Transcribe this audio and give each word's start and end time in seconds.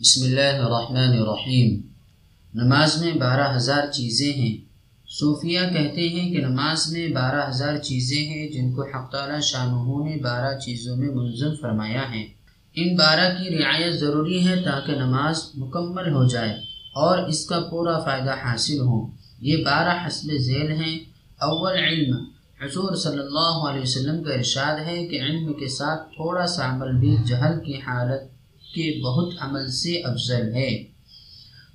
بسم 0.00 0.24
اللہ 0.24 0.62
الرحمن 0.62 1.18
الرحیم۔ 1.18 1.80
نماز 2.54 3.04
میں 3.04 3.12
بارہ 3.12 3.56
ہزار 3.56 3.86
چیزیں 3.92 4.32
ہیں۔ 4.32 4.56
صوفیہ 5.08 5.60
کہتے 5.60 6.08
ہیں 6.08 6.30
کہ 6.32 6.46
نماز 6.46 6.92
میں 6.92 7.08
بارہ 7.08 7.48
ہزار 7.48 7.78
چیزیں 7.78 8.26
ہیں 8.26 8.48
جن 8.48 8.72
کو 8.72 8.82
حق 8.82 9.12
تعالی 9.12 9.40
شاہ 9.42 9.66
نے 9.66 10.22
بارہ 10.22 10.58
چیزوں 10.58 10.96
میں 10.96 11.08
منظم 11.08 11.54
فرمایا 11.62 12.02
ہے۔ 12.12 12.22
ان 12.74 12.96
بارہ 12.96 13.34
کی 13.38 13.58
رعایت 13.58 13.94
ضروری 13.94 14.48
ہے 14.48 14.62
تاکہ 14.62 14.92
نماز 14.92 15.38
مکمل 15.54 16.12
ہو 16.12 16.28
جائے 16.28 16.52
اور 16.94 17.18
اس 17.18 17.46
کا 17.46 17.60
پورا 17.60 17.98
فائدہ 17.98 18.34
حاصل 18.44 18.80
ہو۔ 18.80 19.06
یہ 19.40 19.64
بارہ 19.64 20.06
حسب 20.06 20.28
ذیل 20.36 20.70
ہیں۔ 20.70 20.98
اول 21.40 21.78
علم۔ 21.78 22.16
حضور 22.62 22.94
صلی 22.94 23.18
اللہ 23.18 23.68
علیہ 23.70 23.82
وسلم 23.82 24.22
کا 24.22 24.34
ارشاد 24.34 24.86
ہے 24.86 25.06
کہ 25.06 25.20
علم 25.20 25.52
کے 25.52 25.68
ساتھ 25.68 26.08
تھوڑا 26.08 26.46
سا 26.46 26.74
عمل 26.74 26.92
بھی 27.00 27.16
جہل 27.26 27.64
کی 27.64 27.74
حالت 27.74 28.39
کے 28.74 29.02
بہت 29.02 29.34
عمل 29.40 29.70
سے 29.70 30.00
افضل 30.00 30.54
ہے۔ 30.54 30.84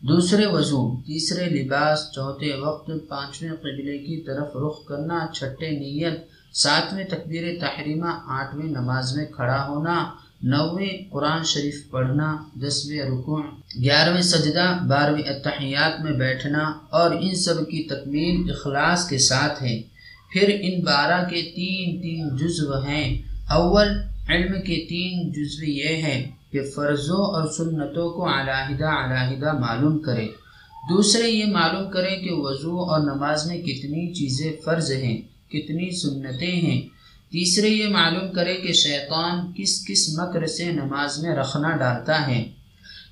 دوسرے 0.01 0.45
وضو، 0.45 1.01
تیسرے 1.01 1.49
لباس، 1.49 1.99
چوتھے 2.11 2.55
وقت، 2.55 2.91
پانچویں 3.09 3.51
قبلے 3.51 3.97
کی 3.97 4.21
طرف 4.21 4.55
رخ 4.55 4.85
کرنا، 4.85 5.25
چھٹے 5.33 5.69
نیت، 5.71 6.13
ساتویں 6.53 7.03
تکبیر 7.03 7.43
تحریمہ، 7.59 8.09
آٹھویں 8.27 8.71
نماز 8.71 9.17
میں 9.17 9.25
کھڑا 9.25 9.67
ہونا، 9.67 10.11
نویں 10.43 11.09
قرآن 11.09 11.43
شریف 11.43 11.89
پڑھنا، 11.89 12.37
دسویں 12.55 13.01
رکوع، 13.01 13.41
گیارہویں 13.81 14.21
سجدہ، 14.21 14.77
بارہویں 14.89 15.23
اتحیات 15.23 16.01
میں 16.01 16.11
بیٹھنا 16.11 16.73
اور 16.89 17.11
ان 17.11 17.35
سب 17.35 17.59
کی 17.59 17.83
تکمیل 17.83 18.51
اخلاص 18.51 19.09
کے 19.09 19.17
ساتھ 19.17 19.63
ہے 19.63 19.81
پھر 20.33 20.57
ان 20.61 20.83
بارہ 20.83 21.29
کے 21.29 21.41
تین 21.55 22.01
تین 22.01 22.37
جزو 22.37 22.73
ہیں۔ 22.81 23.21
اول، 23.49 23.87
علم 24.29 24.61
کے 24.61 24.85
تین 24.89 25.31
جزو 25.31 25.65
یہ 25.65 25.95
ہیں۔ 25.95 26.31
کہ 26.55 26.63
فرضوں 26.75 27.25
اور 27.25 27.51
سنتوں 27.51 28.09
کو 28.09 28.27
علیحدہ 28.27 28.85
علیحدہ 28.85 29.51
معلوم 29.53 29.99
کرے 29.99 30.27
دوسرے 30.89 31.29
یہ 31.29 31.45
معلوم 31.45 31.91
کرے 31.91 32.15
کہ 32.15 32.29
وضو 32.31 32.79
اور 32.79 32.99
نماز 32.99 33.45
میں 33.45 33.61
کتنی 33.61 34.13
چیزیں 34.13 34.51
فرض 34.65 34.91
ہیں، 34.91 35.17
کتنی 35.49 35.99
سنتیں 35.99 36.55
ہیں۔ 36.55 36.81
تیسرے 37.31 37.67
یہ 37.67 37.87
معلوم 37.87 38.31
کرے 38.31 38.53
کہ 38.53 38.73
شیطان 38.73 39.51
کس 39.57 39.85
کس 39.87 40.19
مکر 40.19 40.45
سے 40.45 40.71
نماز 40.71 41.19
میں 41.19 41.35
رکھنا 41.35 41.75
ڈالتا 41.75 42.27
ہے۔ 42.27 42.51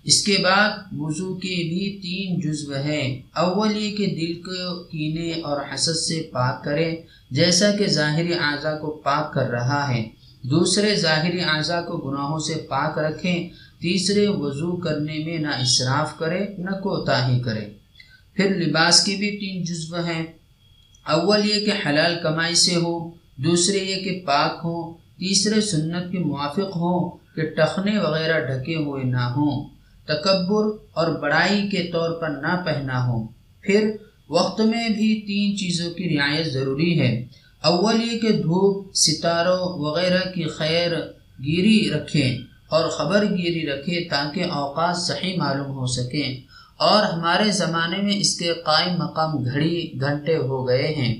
اس 0.03 0.23
کے 0.23 0.37
بعد 0.43 0.69
وضو 0.97 1.35
کے 1.35 1.55
بھی 1.69 1.99
تین 2.01 2.39
جزو 2.39 2.73
ہے 2.73 3.21
اول 3.35 3.77
یہ 3.77 3.95
کہ 3.97 4.05
دل 4.05 4.33
کو 4.41 4.83
کینے 4.83 5.41
اور 5.41 5.61
حسد 5.73 5.97
سے 5.99 6.29
پاک 6.31 6.63
کرے 6.63 6.95
جیسا 7.31 7.71
کہ 7.71 7.87
ظاہری 7.87 8.33
اعضاء 8.33 8.77
کو 8.77 8.91
پاک 8.91 9.33
کر 9.33 9.49
رہا 9.49 9.93
ہے۔ 9.93 10.22
دوسرے 10.43 10.95
ظاہری 10.95 11.41
اعضاء 11.43 11.81
کو 11.81 11.97
گناہوں 11.97 12.39
سے 12.39 12.55
پاک 12.55 12.97
رکھیں، 12.97 13.49
تیسرے 13.79 14.27
وضو 14.27 14.75
کرنے 14.75 15.19
میں 15.25 15.37
نہ 15.37 15.47
اصراف 15.47 16.17
کرے، 16.17 16.39
نہ 16.57 16.69
کوتاہی 16.69 17.39
کرے۔ 17.39 17.65
پھر 18.33 18.55
لباس 18.55 19.03
کی 19.03 19.15
بھی 19.15 19.37
تین 19.37 19.63
جزو 19.63 19.95
ہیں۔ 19.95 20.25
اول 21.05 21.49
یہ 21.49 21.65
کہ 21.65 21.71
حلال 21.85 22.15
کمائی 22.23 22.55
سے 22.55 22.75
ہو، 22.75 23.09
دوسرے 23.35 23.77
یہ 23.77 23.95
کہ 23.95 24.21
پاک 24.25 24.51
ہو 24.63 24.93
تیسرے 24.93 25.61
سنت 25.61 26.11
کے 26.11 26.19
موافق 26.19 26.75
ہو 26.75 27.09
کہ 27.09 27.41
ٹخنے 27.41 27.97
وغیرہ 27.97 28.39
ڈھکے 28.39 28.75
ہوئے 28.75 29.03
نہ 29.03 29.33
ہوں۔ 29.35 29.69
تکبر 30.05 30.63
اور 30.93 31.19
بڑائی 31.21 31.69
کے 31.69 31.83
طور 31.83 32.11
پر 32.11 32.29
نہ 32.29 32.63
پہنا 32.65 33.07
ہو 33.07 33.27
پھر 33.61 33.95
وقت 34.29 34.61
میں 34.61 34.89
بھی 34.89 35.21
تین 35.27 35.57
چیزوں 35.57 35.93
کی 35.93 36.17
رعایت 36.17 36.45
ضروری 36.45 36.99
ہے۔ 36.99 37.25
اول 37.63 38.03
یہ 38.03 38.19
کہ 38.19 38.31
دھوپ، 38.31 38.93
ستاروں 38.93 39.59
وغیرہ 39.59 40.29
کی 40.35 40.43
خیر 40.43 40.91
گیری 41.39 41.89
رکھیں 41.93 42.37
اور 42.69 42.89
خبر 42.89 43.23
گیری 43.23 43.69
رکھے 43.69 44.09
تاکہ 44.09 44.43
اوقات 44.43 44.97
صحیح 44.97 45.37
معلوم 45.37 45.71
ہو 45.71 45.85
سکیں۔ 45.85 46.41
اور 46.77 47.03
ہمارے 47.03 47.51
زمانے 47.51 47.97
میں 47.97 48.17
اس 48.17 48.39
کے 48.39 48.53
قائم 48.53 48.93
مقام 48.99 49.45
گھڑی 49.45 49.91
گھنٹے 50.01 50.37
ہو 50.37 50.67
گئے 50.67 50.93
ہیں۔ 50.93 51.19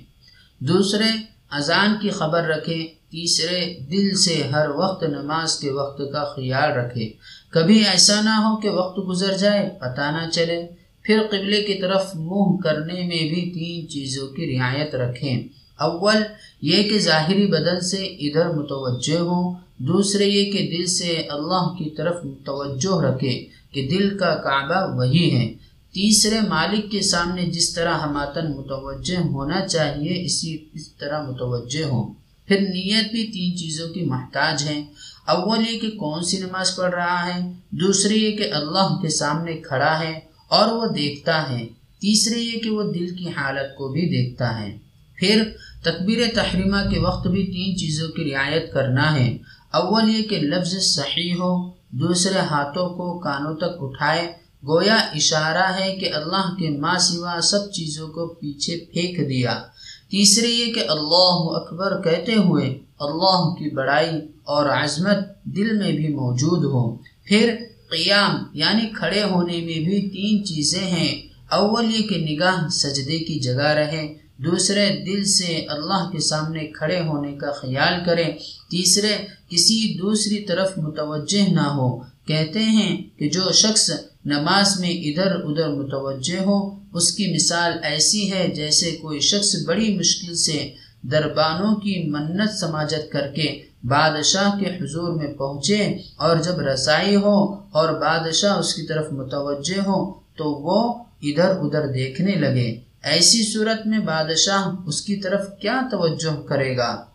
دوسرے، 0.60 1.10
اذان 1.50 1.96
کی 2.02 2.10
خبر 2.10 2.44
رکھیں۔ 2.44 2.88
تیسرے، 3.12 3.74
دل 3.92 4.16
سے 4.16 4.44
ہر 4.52 4.70
وقت 4.70 5.04
نماز 5.04 5.60
کے 5.60 5.72
وقت 5.72 6.02
کا 6.14 6.24
خیال 6.24 6.72
رکھے 6.72 7.14
کبھی 7.50 7.86
ایسا 7.86 8.22
نہ 8.22 8.30
ہو 8.30 8.58
کہ 8.58 8.70
وقت 8.70 9.00
گزر 9.08 9.38
جائے، 9.38 9.70
پتہ 9.82 10.02
نہ 10.02 10.30
چلے۔ 10.30 10.68
پھر 11.04 11.20
قبلے 11.32 11.64
کی 11.64 11.74
طرف 11.74 12.16
منہ 12.16 12.58
کرنے 12.64 12.94
میں 12.94 13.34
بھی 13.34 13.52
تین 13.54 13.90
چیزوں 13.90 14.28
کی 14.28 14.58
رعایت 14.58 14.96
رکھیں۔ 14.96 15.44
اول 15.76 16.16
یہ 16.62 16.84
کہ 16.84 17.00
ظاہری 17.00 17.48
بدن 17.48 17.82
سے 17.82 18.06
ادھر 18.06 18.50
متوجہ 18.50 19.20
ہوں، 19.20 19.54
دوسرے 19.78 20.26
یہ 20.26 20.52
کہ 20.52 20.78
دل 20.78 20.86
سے 20.86 21.10
اللہ 21.10 21.76
کی 21.78 21.90
طرف 21.90 22.26
متوجہ 22.26 23.02
رکھے 23.02 23.46
کہ 23.72 23.88
دل 23.88 24.18
کا 24.18 24.36
کعبہ 24.36 24.98
وہی 24.98 25.38
ہے۔ 25.38 25.54
تیسرے 25.94 26.40
مالک 26.50 26.92
کے 26.92 27.02
سامنے 27.02 27.46
جس 27.46 27.74
طرح 27.74 27.98
ہماتن 27.98 28.52
متوجہ 28.52 29.18
ہونا 29.18 29.68
چاہیے، 29.68 30.26
اسی 30.26 30.58
اس 30.74 30.94
طرح 30.94 31.30
متوجہ 31.30 31.84
ہوں۔ 31.84 32.14
پھر 32.48 32.62
نیت 32.62 33.12
بھی 33.12 33.28
تین 33.28 33.58
چیزوں 33.58 33.90
کی 33.90 34.02
محتاج 34.02 34.64
ہے۔ 34.64 34.84
اول 35.28 35.60
یہ 35.70 35.80
کہ 35.80 35.92
کون 35.92 36.24
سی 36.24 36.38
نماز 36.38 36.76
پڑھ 36.76 36.96
رہا 36.96 37.36
ہے، 37.36 37.52
دوسرے 37.70 38.14
یہ 38.14 38.38
کہ 38.38 38.54
اللہ 38.54 39.00
کے 39.02 39.10
سامنے 39.10 39.58
کھڑا 39.58 40.00
ہے 40.00 40.20
اور 40.48 40.72
وہ 40.72 40.94
دیکھتا 40.94 41.50
ہے۔ 41.50 41.66
تیسرے 42.00 42.40
یہ 42.40 42.60
کہ 42.60 42.70
وہ 42.70 42.94
دل 42.94 43.16
کی 43.16 43.28
حالت 43.28 43.76
کو 43.76 43.88
بھی 43.88 44.02
دیکھتا 44.02 44.62
ہے۔ 44.62 44.78
پھر 45.16 45.44
تکبیر 45.84 46.20
تحریمہ 46.36 46.90
کے 46.90 47.00
وقت 47.00 47.28
بھی 47.28 47.46
تین 47.46 47.78
چیزوں 47.78 48.12
کی 48.12 48.32
رعایت 48.32 48.74
کرنا 48.74 49.20
ہے۔ 49.20 49.38
اول 49.74 50.16
یہ 50.16 50.24
کہ 50.24 50.40
لفظ 50.40 50.76
صحیح 50.78 51.34
ہو، 51.34 51.72
دوسرے 51.92 52.40
ہاتھوں 52.40 52.90
کو 52.90 53.20
کانوں 53.20 53.56
تک 53.56 53.76
اٹھائے۔ 53.80 54.32
گویا 54.68 54.96
اشارہ 54.96 55.80
ہے 55.80 55.96
کہ 55.96 56.14
اللہ 56.14 56.56
کے 56.60 56.70
ماں 56.70 56.98
سوا 56.98 57.40
سب 57.44 57.72
چیزوں 57.72 58.08
کو 58.08 58.28
پیچھے 58.28 58.78
پھینک 58.78 59.30
دیا۔ 59.30 59.62
تیسرے 60.10 60.48
یہ 60.48 60.74
کہ 60.74 60.80
اللہ 60.80 61.56
اکبر 61.56 62.02
کہتے 62.02 62.36
ہوئے 62.36 62.80
اللہ 63.00 63.54
کی 63.54 63.76
بڑائی 63.76 64.10
اور 64.44 64.70
عظمت 64.70 65.44
دل 65.44 65.78
میں 65.78 65.92
بھی 65.92 66.08
موجود 66.08 66.64
ہو 66.64 66.96
پھر 67.26 67.56
قیام 67.90 68.44
یعنی 68.54 68.90
کھڑے 68.94 69.24
ہونے 69.24 69.54
میں 69.54 69.80
بھی 69.80 70.10
تین 70.10 70.46
چیزیں 70.46 70.88
ہیں۔ 70.88 71.22
اول 71.52 71.96
یہ 71.96 72.08
کہ 72.08 72.26
نگاہ 72.30 72.68
سجدے 72.68 73.18
کی 73.18 73.40
جگہ 73.40 73.68
رہے۔ 73.68 74.23
دوسرے 74.46 74.90
دل 75.06 75.24
سے 75.24 75.66
اللہ 75.68 76.10
کے 76.12 76.20
سامنے 76.20 76.68
کھڑے 76.68 77.00
ہونے 77.00 77.32
کا 77.32 77.52
خیال 77.52 77.94
کریں۔ 78.06 78.32
تیسرے، 78.72 79.16
کسی 79.50 79.98
دوسری 79.98 80.40
طرف 80.40 80.78
متوجہ 80.78 81.50
نہ 81.50 81.68
ہو۔ 81.68 82.00
کہتے 82.28 82.60
ہیں 82.60 83.04
کہ 83.18 83.30
جو 83.30 83.52
شخص 83.52 83.92
نماز 84.26 84.80
میں 84.80 84.90
ادھر 84.90 85.32
ادھر 85.32 85.68
متوجہ 85.68 86.40
ہو، 86.46 86.80
اس 86.94 87.12
کی 87.12 87.34
مثال 87.34 87.72
ایسی 87.84 88.32
ہے 88.32 88.48
جیسے 88.56 88.92
کوئی 88.92 89.20
شخص 89.20 89.56
بڑی 89.68 89.98
مشکل 89.98 90.36
سے 90.36 90.72
دربانوں 91.02 91.76
کی 91.76 92.10
منت 92.10 92.60
سماجت 92.60 93.12
کر 93.12 93.28
کے 93.36 93.62
بادشاہ 93.84 94.60
کے 94.60 94.66
حضور 94.66 95.16
میں 95.16 95.34
پہنچے 95.34 95.98
اور 96.16 96.38
جب 96.38 96.60
رسائی 96.60 97.16
ہو 97.16 97.54
اور 97.54 97.94
بادشاہ 97.94 98.58
اس 98.58 98.74
کی 98.74 98.82
طرف 98.82 99.12
متوجہ 99.12 99.80
ہو 99.80 100.14
تو 100.14 100.52
وہ 100.52 101.04
ادھر 101.22 101.50
ادھر 101.50 101.88
دیکھنے 101.88 102.32
لگے۔ 102.32 102.93
ایسی 103.04 103.52
صورت 103.54 103.88
میں 103.88 104.00
بادشاہ 104.00 104.68
اس 104.86 105.02
کی 105.02 105.16
طرف 105.16 105.42
کیا 105.62 105.82
توجہ 105.92 106.42
کرے 106.42 106.78
گا؟ 106.78 107.06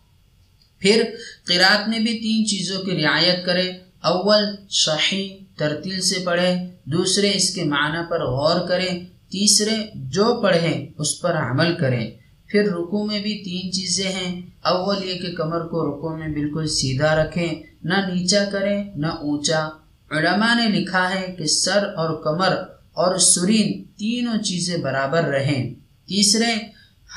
پھر 0.79 1.03
قرات 1.47 1.89
میں 1.89 1.99
بھی 1.99 2.19
تین 2.19 2.47
چیزوں 2.47 2.83
کی 2.83 3.03
رعایت 3.03 3.45
کرے۔ 3.45 3.69
اول 4.03 4.55
شاہی 4.69 5.39
ترتیل 5.57 6.01
سے 6.01 6.19
پڑھے۔ 6.25 6.55
دوسرے، 6.85 7.31
اس 7.35 7.53
کے 7.53 7.63
معنی 7.63 7.97
پر 8.09 8.25
غور 8.25 8.67
کرے۔ 8.67 8.89
تیسرے، 9.29 9.75
جو 9.95 10.41
پڑھے، 10.41 10.87
اس 10.97 11.21
پر 11.21 11.35
عمل 11.37 11.75
کرے۔ 11.75 12.09
پھر 12.47 12.63
رکو 12.63 13.05
میں 13.05 13.19
بھی 13.19 13.43
تین 13.43 13.71
چیزیں 13.71 14.11
ہیں۔ 14.11 14.41
اول، 14.61 15.03
یہ 15.03 15.21
کہ 15.21 15.31
کمر 15.31 15.59
کو 15.59 15.89
رکو 15.89 16.17
میں 16.17 16.27
بالکل 16.27 16.67
سیدھا 16.67 17.23
رکھیں۔ 17.23 17.63
نہ 17.83 17.93
نیچا 17.93 18.45
کریں، 18.51 18.83
نہ 18.95 19.07
اونچا۔ 19.07 19.69
علماء 20.11 20.55
نے 20.55 20.79
لکھا 20.79 21.15
ہے 21.15 21.35
کہ 21.37 21.45
سر 21.45 21.93
اور 21.95 22.23
کمر 22.23 22.55
اور 22.91 23.17
سرین 23.17 23.83
تینوں 23.83 24.43
چیزیں 24.43 24.77
برابر 24.77 25.23
رہیں۔ 25.23 25.73
تیسرے، 26.09 26.65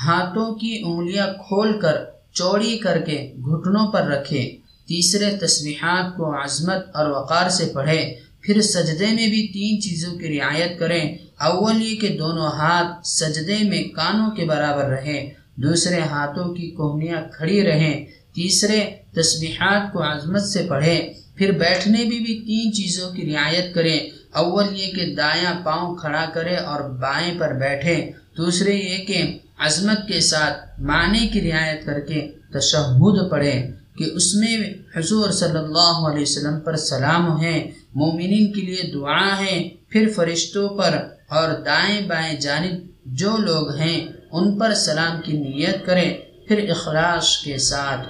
ہاتھوں 0.07 0.55
کی 0.55 0.83
انگلیاں 0.85 1.27
کھول 1.27 1.81
کر، 1.81 1.97
چوڑی 2.33 2.79
کر 2.79 2.99
کے 2.99 3.33
گھٹنوں 3.37 3.93
پر 3.93 4.03
رکھے۔ 4.03 4.57
تیسرے 4.87 5.37
تصویحات 5.37 6.17
کو 6.17 6.45
عظمت 6.45 6.97
اور 6.97 7.11
وقار 7.11 7.49
سے 7.49 7.71
پڑھے۔ 7.75 8.15
پھر 8.41 8.61
سجدے 8.61 9.07
میں 9.07 9.27
بھی 9.27 9.47
تین 9.47 9.81
چیزوں 9.81 10.19
کی 10.19 10.39
رعایت 10.39 10.79
کریں۔ 10.79 11.15
اول 11.41 11.87
یہ 11.87 11.97
کہ 11.97 12.09
دونوں 12.09 12.47
ہاتھ 12.47 13.07
سجدے 13.07 13.57
میں 13.63 13.83
کانوں 13.83 14.31
کے 14.31 14.45
برابر 14.45 14.85
رہیں۔ 14.85 15.31
دوسرے، 15.57 16.01
ہاتھوں 16.01 16.55
کی 16.55 16.71
کوہنیاں 16.71 17.23
کھڑی 17.33 17.63
رہیں۔ 17.63 18.07
تیسرے، 18.35 18.91
تسبیحات 19.15 19.93
کو 19.93 20.03
عظمت 20.03 20.43
سے 20.43 20.67
پڑھیں۔ 20.69 21.13
پھر 21.37 21.51
بیٹھنے 21.51 21.99
میں 21.99 22.19
بھی 22.19 22.41
تین 22.47 22.73
چیزوں 22.73 23.11
کی 23.11 23.33
رعایت 23.33 23.75
کریں۔ 23.75 24.01
اول 24.33 24.67
یہ 24.79 24.93
کہ 24.93 25.15
دایاں 25.15 25.55
پاؤں 25.65 25.95
کھڑا 25.97 26.25
کرے 26.35 26.57
اور 26.57 26.81
بائیں 27.01 27.39
پر 27.39 27.53
بیٹھے، 27.53 27.97
دوسرے 28.37 28.75
یہ 28.75 29.05
کہ 29.05 29.23
عظمت 29.59 30.07
کے 30.09 30.21
ساتھ 30.21 30.81
معنی 30.81 31.27
کی 31.29 31.41
رعایت 31.51 31.85
کر 31.87 32.01
کے 32.01 32.21
تشہد 32.53 33.31
پڑھے 33.31 33.53
کہ 33.99 34.05
اس 34.15 34.35
میں 34.35 34.57
حضور 34.97 35.31
صلی 35.31 35.59
اللہ 35.59 35.97
علیہ 36.09 36.23
وسلم 36.23 36.61
پر 36.61 36.77
سلام 36.77 37.41
ہیں 37.41 37.61
مومنین 37.95 38.53
کے 38.53 38.61
لیے 38.61 38.91
دعا 38.95 39.41
ہے، 39.41 39.57
پھر 39.89 40.09
فرشتوں 40.17 40.69
پر 40.69 40.97
اور 41.29 41.49
دائیں 41.65 42.01
بائیں 42.09 42.35
جانب 42.41 42.75
جو 43.19 43.37
لوگ 43.37 43.75
ہیں 43.77 43.99
ان 44.33 44.59
پر 44.59 44.75
سلام 44.75 45.21
کی 45.25 45.33
نیت 45.33 45.85
کرے، 45.87 46.09
پھر 46.49 46.69
اخلاص 46.71 47.37
کے 47.39 47.59
ساتھ 47.59 48.09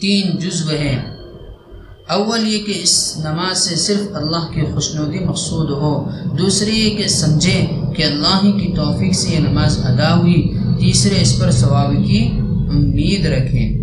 تین 0.00 0.36
جزو 0.38 0.76
ہیں۔ 0.76 1.17
اول 2.08 2.48
یہ 2.48 2.58
کہ 2.58 2.80
اس 2.82 3.16
نماز 3.16 3.58
سے 3.58 3.76
صرف 3.76 4.16
اللہ 4.16 4.50
کی 4.54 4.62
خوشنودی 4.74 5.18
مقصود 5.18 5.70
ہو، 5.70 6.08
دوسری 6.38 6.76
یہ 6.76 6.96
کہ 6.96 7.08
سمجھے 7.08 7.66
کہ 7.96 8.02
اللہ 8.02 8.40
ہی 8.44 8.52
کی 8.52 8.72
توفیق 8.76 9.14
سے 9.14 9.34
یہ 9.34 9.38
نماز 9.38 9.80
ادا 9.84 10.18
ہوئی، 10.18 10.58
تیسرے 10.80 11.22
اس 11.22 11.38
پر 11.38 11.50
ثواب 11.50 11.90
کی 12.06 12.28
امید 12.70 13.26
رکھیں۔ 13.26 13.78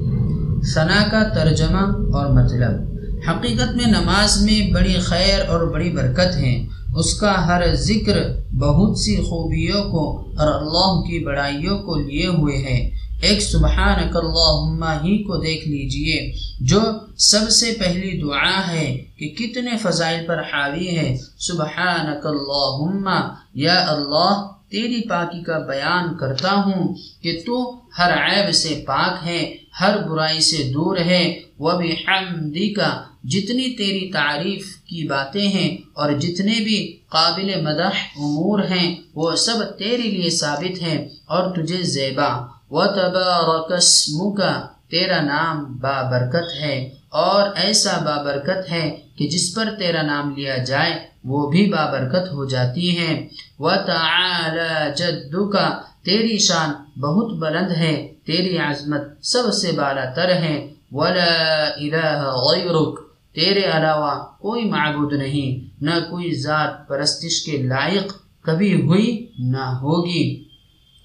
ثنا 0.73 1.03
کا 1.11 1.23
ترجمہ 1.23 2.15
اور 2.17 2.43
مطلب۔ 2.43 2.97
حقیقت 3.29 3.75
میں 3.75 3.87
نماز 3.87 4.41
میں 4.41 4.73
بڑی 4.73 4.93
خیر 4.93 5.49
اور 5.49 5.67
بڑی 5.67 5.89
برکت 5.89 6.35
ہے۔ 6.35 6.67
اس 6.95 7.13
کا 7.13 7.47
ہر 7.47 7.75
ذکر 7.75 8.17
بہت 8.53 8.97
سی 8.97 9.15
خوبیوں 9.15 9.83
کو 9.83 10.19
اور 10.19 10.47
اللہ 10.47 11.01
کی 11.01 11.25
بڑائیوں 11.25 11.77
کو 11.77 11.95
لیے 11.95 12.27
ہوئے 12.27 12.57
ہے۔ 12.57 13.04
ایک 13.21 13.41
سبحان 13.41 14.03
اللہم 14.13 14.83
ہی 14.83 15.23
کو 15.23 15.37
دیکھ 15.37 15.67
لیجیے، 15.67 16.33
جو 16.61 16.79
سب 17.17 17.49
سے 17.49 17.75
پہلی 17.79 18.21
دعا 18.21 18.67
ہے 18.67 19.03
کہ 19.17 19.29
کتنے 19.29 19.71
فضائل 19.77 20.25
پر 20.27 20.39
حاوی 20.39 20.87
ہے۔ 20.87 21.17
سبحانک 21.39 22.25
اللہم، 22.25 23.09
یا 23.53 23.85
اللہ، 23.87 24.51
تیری 24.69 25.09
پاکی 25.09 25.43
کا 25.43 25.59
بیان 25.59 26.17
کرتا 26.17 26.51
ہوں 26.53 26.95
کہ 27.21 27.39
تو 27.45 27.79
ہر 27.97 28.11
عیب 28.13 28.53
سے 28.53 28.83
پاک 28.87 29.27
ہے، 29.27 29.55
ہر 29.79 29.97
برائی 29.97 30.39
سے 30.39 30.63
دور 30.63 30.97
ہے۔ 30.97 31.39
وہ 31.59 31.71
بھی 31.71 32.73
کا 32.73 33.01
جتنی 33.23 33.75
تیری 33.77 34.11
تعریف 34.11 34.75
کی 34.75 35.07
باتیں 35.07 35.47
ہیں 35.47 35.77
اور 35.93 36.11
جتنے 36.11 36.63
بھی 36.63 36.97
قابل 37.09 37.61
مدح 37.61 37.95
امور 38.15 38.59
ہیں، 38.59 38.95
وہ 39.15 39.35
سب 39.35 39.77
تیرے 39.77 39.97
لیے 39.97 40.29
ثابت 40.29 40.81
ہیں 40.81 41.07
اور 41.25 41.55
تجھے 41.55 41.83
زیبا۔ 41.83 42.54
و 42.75 42.85
تبارکسم 42.87 44.35
کا 44.35 44.53
تیرا 44.91 45.21
نام 45.21 45.77
بابرکت 45.77 46.61
ہے 46.61 46.89
اور 47.09 47.49
ایسا 47.55 47.97
بابرکت 48.05 48.71
ہے 48.71 48.97
کہ 49.17 49.27
جس 49.27 49.55
پر 49.55 49.65
تیرا 49.79 50.01
نام 50.01 50.33
لیا 50.37 50.57
جائے، 50.57 51.07
وہ 51.23 51.49
بھی 51.49 51.69
بابرکت 51.71 52.33
ہو 52.33 52.45
جاتی 52.45 52.99
ہے۔ 52.99 53.27
و 53.59 53.69
تعالی 53.85 54.91
جدو 54.97 55.49
کا 55.49 55.81
تیری 56.05 56.37
شان 56.37 56.99
بہت 56.99 57.37
بلند 57.37 57.71
ہے، 57.71 58.13
تیری 58.25 58.57
عظمت 58.57 59.25
سب 59.25 59.53
سے 59.53 59.71
بالا 59.71 60.05
تر 60.05 60.29
ہے۔ 60.29 60.73
ولا 60.91 61.65
الہ 61.77 62.33
غیرک 62.35 62.99
تیرے 63.35 63.63
علاوہ 63.63 64.25
کوئی 64.39 64.65
معبود 64.65 65.13
نہیں، 65.13 65.83
نہ 65.83 65.95
کوئی 66.09 66.35
ذات 66.35 66.87
پرستش 66.87 67.45
کے 67.45 67.57
لائق 67.57 68.13
کبھی 68.41 68.81
ہوئی 68.81 69.31
نہ 69.39 69.65
ہوگی۔ 69.81 70.44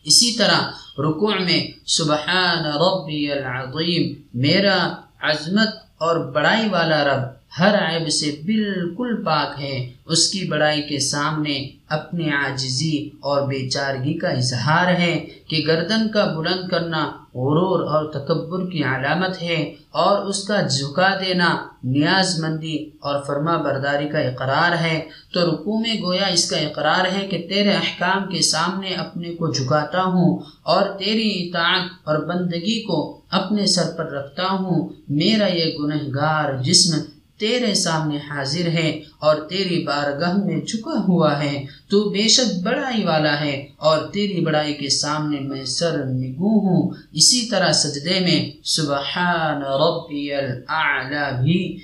اسی 0.05 0.33
طرح 0.39 0.61
رکوع 0.99 1.35
میں 1.35 1.61
سبحان 1.87 2.65
ربی 2.83 3.31
العظیم، 3.33 4.13
میرا 4.35 4.79
عظمت 5.21 5.69
اور 5.99 6.17
بڑائی 6.33 6.69
والا 6.69 7.05
رب 7.05 7.29
ہر 7.59 7.75
عیب 7.75 8.09
سے 8.11 8.31
بالکل 8.47 9.23
پاک 9.25 9.61
ہے، 9.61 9.75
اس 10.07 10.29
کی 10.29 10.45
بڑائی 10.49 10.83
کے 10.83 10.99
سامنے 10.99 11.57
اپنے 11.89 12.31
عاجزی 12.31 12.97
اور 13.21 13.49
بے 13.49 13.69
چارگی 13.69 14.15
کا 14.19 14.29
اظہار 14.29 14.95
ہے 14.95 15.15
کہ 15.49 15.63
گردن 15.67 16.09
کا 16.09 16.25
بلند 16.37 16.69
کرنا 16.69 17.11
غرور 17.35 17.81
اور 17.81 18.05
تکبر 18.05 18.71
کی 18.71 18.85
علامت 18.85 19.43
ہے 19.43 19.75
اور 19.91 20.27
اس 20.27 20.45
کا 20.45 20.61
جھکا 20.61 21.09
دینا 21.21 21.57
نیاز 21.85 22.41
مندی 22.41 22.91
اور 23.01 23.23
فرما 23.27 23.57
برداری 23.57 24.09
کا 24.09 24.19
اقرار 24.19 24.83
ہے۔ 24.83 25.09
تو 25.35 25.51
رکو 25.51 25.81
میں 25.81 26.03
گویا 26.03 26.27
اس 26.27 26.51
کا 26.51 26.57
اقرار 26.57 27.05
ہے 27.13 27.27
کہ 27.27 27.47
تیرے 27.49 27.71
احکام 27.71 28.29
کے 28.29 28.43
سامنے 28.43 28.95
اپنے 28.95 29.35
کو 29.35 29.53
جھکاتا 29.53 30.03
ہوں 30.03 30.39
اور 30.63 30.83
تیری 30.99 31.49
اطاعت 31.49 31.89
اور 32.05 32.19
بندگی 32.19 32.83
کو 32.83 33.21
اپنے 33.31 33.67
سر 33.67 33.91
پر 33.97 34.05
رکھتا 34.05 34.45
ہوں۔ 34.51 34.89
میرا 35.09 35.47
یہ 35.47 35.79
گنہگار 35.79 36.63
جسم 36.63 36.99
تیرے 37.41 37.75
سامنے 37.75 38.17
حاضر 38.17 38.69
ہے 38.69 39.01
اور 39.19 39.37
تیری 39.37 39.85
بارگاہ 39.85 40.37
میں 40.37 40.61
جھکا 40.61 41.05
ہوا 41.09 41.43
ہے، 41.43 41.65
تو 41.89 42.11
بے 42.11 42.29
شک 42.29 42.63
بڑائی 42.63 43.05
والا 43.05 43.41
ہے 43.41 43.67
اور 43.77 43.99
تیری 44.13 44.41
بڑائی 44.41 44.75
کے 44.75 44.89
سامنے 44.89 45.41
میں 45.41 45.65
سر 45.65 46.05
نگو 46.05 46.55
ہوں۔ 46.61 46.95
اسی 47.13 47.49
طرح 47.51 47.73
سجدے 47.73 48.21
میں 48.21 48.51
سبحان 48.65 49.63
ربی 49.63 50.33
الاعلی 50.33 51.43
بھی 51.43 51.79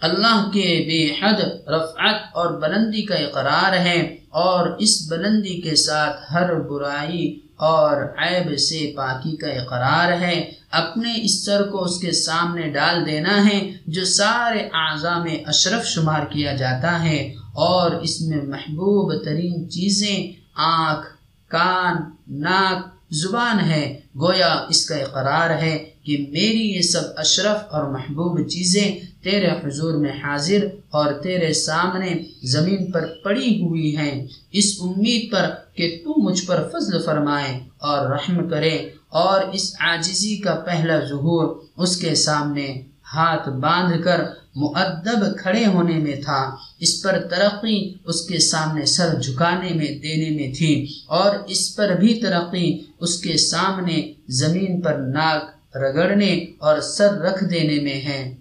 اللہ 0.00 0.50
کے 0.54 0.68
بے 0.88 1.02
حد 1.20 1.68
رفعت 1.68 2.20
اور 2.32 2.60
بلندی 2.60 3.02
کا 3.02 3.14
اقرار 3.14 3.72
ہے 3.72 4.16
اور 4.28 4.76
اس 4.78 5.06
بلندی 5.10 5.60
کے 5.60 5.76
ساتھ 5.76 6.32
ہر 6.32 6.54
برائی 6.54 7.38
اور 7.56 7.96
عیب 8.18 8.58
سے 8.58 8.92
پاکی 8.96 9.36
کا 9.36 9.48
اقرار 9.48 10.12
ہے۔ 10.12 10.59
اپنے 10.70 11.12
اس 11.22 11.44
سر 11.44 11.62
کو 11.62 11.84
اس 11.84 11.98
کے 11.98 12.12
سامنے 12.12 12.62
ڈال 12.62 13.06
دینا 13.06 13.48
ہے، 13.48 13.72
جو 13.86 14.04
سارے 14.04 14.58
اعضاء 14.72 15.22
میں 15.22 15.38
اشرف 15.46 15.86
شمار 15.86 16.26
کیا 16.30 16.54
جاتا 16.54 17.04
ہے۔ 17.04 17.34
اور 17.52 17.90
اس 17.90 18.20
میں 18.20 18.42
محبوب 18.42 19.24
ترین 19.24 19.70
چیزیں، 19.70 20.32
آنکھ، 20.54 21.06
کان، 21.48 21.96
ناک، 22.28 22.88
زبان 23.10 23.60
ہے۔ 23.60 24.00
گویا 24.20 24.66
اس 24.68 24.86
کا 24.86 24.96
اقرار 24.96 25.50
ہے 25.50 25.90
کہ 26.02 26.26
میری 26.30 26.72
یہ 26.72 26.80
سب 26.80 27.00
اشرف 27.16 27.74
اور 27.74 27.90
محبوب 27.90 28.48
چیزیں 28.48 29.00
تیرے 29.22 29.46
حضور 29.46 29.92
میں 29.92 30.12
حاضر 30.12 30.64
اور 30.90 31.12
تیرے 31.12 31.52
سامنے 31.52 32.14
زمین 32.42 32.90
پر 32.90 33.06
پڑی 33.24 33.62
ہوئی 33.62 33.96
ہیں۔ 33.96 34.26
اس 34.52 34.78
امید 34.80 35.32
پر 35.32 35.50
کہ 35.74 36.00
تو 36.04 36.22
مجھ 36.22 36.46
پر 36.46 36.68
فضل 36.72 37.02
فرمائے 37.02 37.60
اور 37.78 38.10
رحم 38.10 38.48
کرے۔ 38.48 38.78
اور 39.10 39.40
اس 39.52 39.74
عاجزی 39.80 40.36
کا 40.36 40.54
پہلا 40.54 40.98
ظہور 41.08 41.64
اس 41.76 41.96
کے 41.96 42.14
سامنے 42.14 42.82
ہاتھ 43.14 43.48
باندھ 43.48 44.02
کر 44.04 44.20
معدب 44.54 45.38
کھڑے 45.38 45.66
ہونے 45.66 45.94
میں 45.94 46.16
تھا۔ 46.24 46.56
اس 46.80 47.02
پر 47.02 47.20
ترقی 47.30 47.94
اس 48.04 48.22
کے 48.22 48.38
سامنے 48.38 48.84
سر 48.84 49.20
جھکانے 49.20 49.74
میں 49.74 49.98
دینے 49.98 50.30
میں 50.30 50.54
تھی 50.54 50.86
اور 51.06 51.36
اس 51.46 51.76
پر 51.76 51.88
بھی 51.88 52.14
ترقی 52.14 52.80
اس 53.00 53.20
کے 53.20 53.36
سامنے 53.36 54.12
زمین 54.28 54.80
پر 54.80 54.94
ناک 54.94 55.76
رگڑنے 55.76 56.44
اور 56.58 56.80
سر 56.80 57.12
رکھ 57.12 57.44
دینے 57.44 57.80
میں 57.80 58.00
ہے۔ 58.00 58.34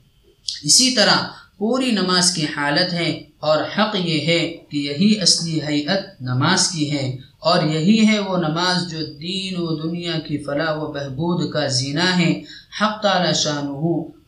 اسی 0.63 0.91
طرح 0.91 1.27
پوری 1.57 1.91
نماز 1.91 2.31
کی 2.31 2.45
حالت 2.57 2.93
ہے 2.93 3.23
اور 3.39 3.57
حق 3.57 3.95
یہ 3.95 4.19
ہے 4.27 4.49
کہ 4.49 4.77
یہی 4.77 5.21
اصلی 5.21 5.59
حیت 5.67 6.21
نماز 6.21 6.67
کی 6.67 6.91
ہے۔ 6.91 7.17
اور 7.39 7.63
یہی 7.63 8.07
ہے 8.07 8.19
وہ 8.19 8.37
نماز 8.37 8.91
جو 8.91 9.05
دین 9.05 9.53
و 9.57 9.75
دنیا 9.75 10.19
کی 10.19 10.37
فلاح 10.37 10.73
و 10.75 10.91
بہبود 10.91 11.51
کا 11.51 11.67
زینہ 11.67 12.17
ہے۔ 12.17 12.41
حق 12.81 13.01
تعالی 13.01 13.33
شاہ 13.33 13.63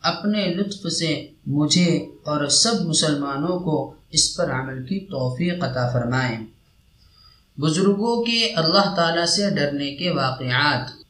اپنے 0.02 0.46
لطف 0.46 0.92
سے 0.92 1.26
مجھے 1.46 1.96
اور 2.24 2.46
سب 2.46 2.80
مسلمانوں 2.80 3.60
کو 3.60 3.94
اس 4.10 4.36
پر 4.36 4.50
عمل 4.52 4.86
کی 4.86 5.00
توفیق 5.00 5.64
عطا 5.64 5.88
فرمائیں 5.88 6.46
بزرگوں 7.60 8.24
کے 8.24 8.52
اللہ 8.56 8.94
تعالیٰ 8.96 9.26
سے 9.26 9.50
ڈرنے 9.50 9.94
کے 9.96 10.10
واقعات۔ 10.10 11.02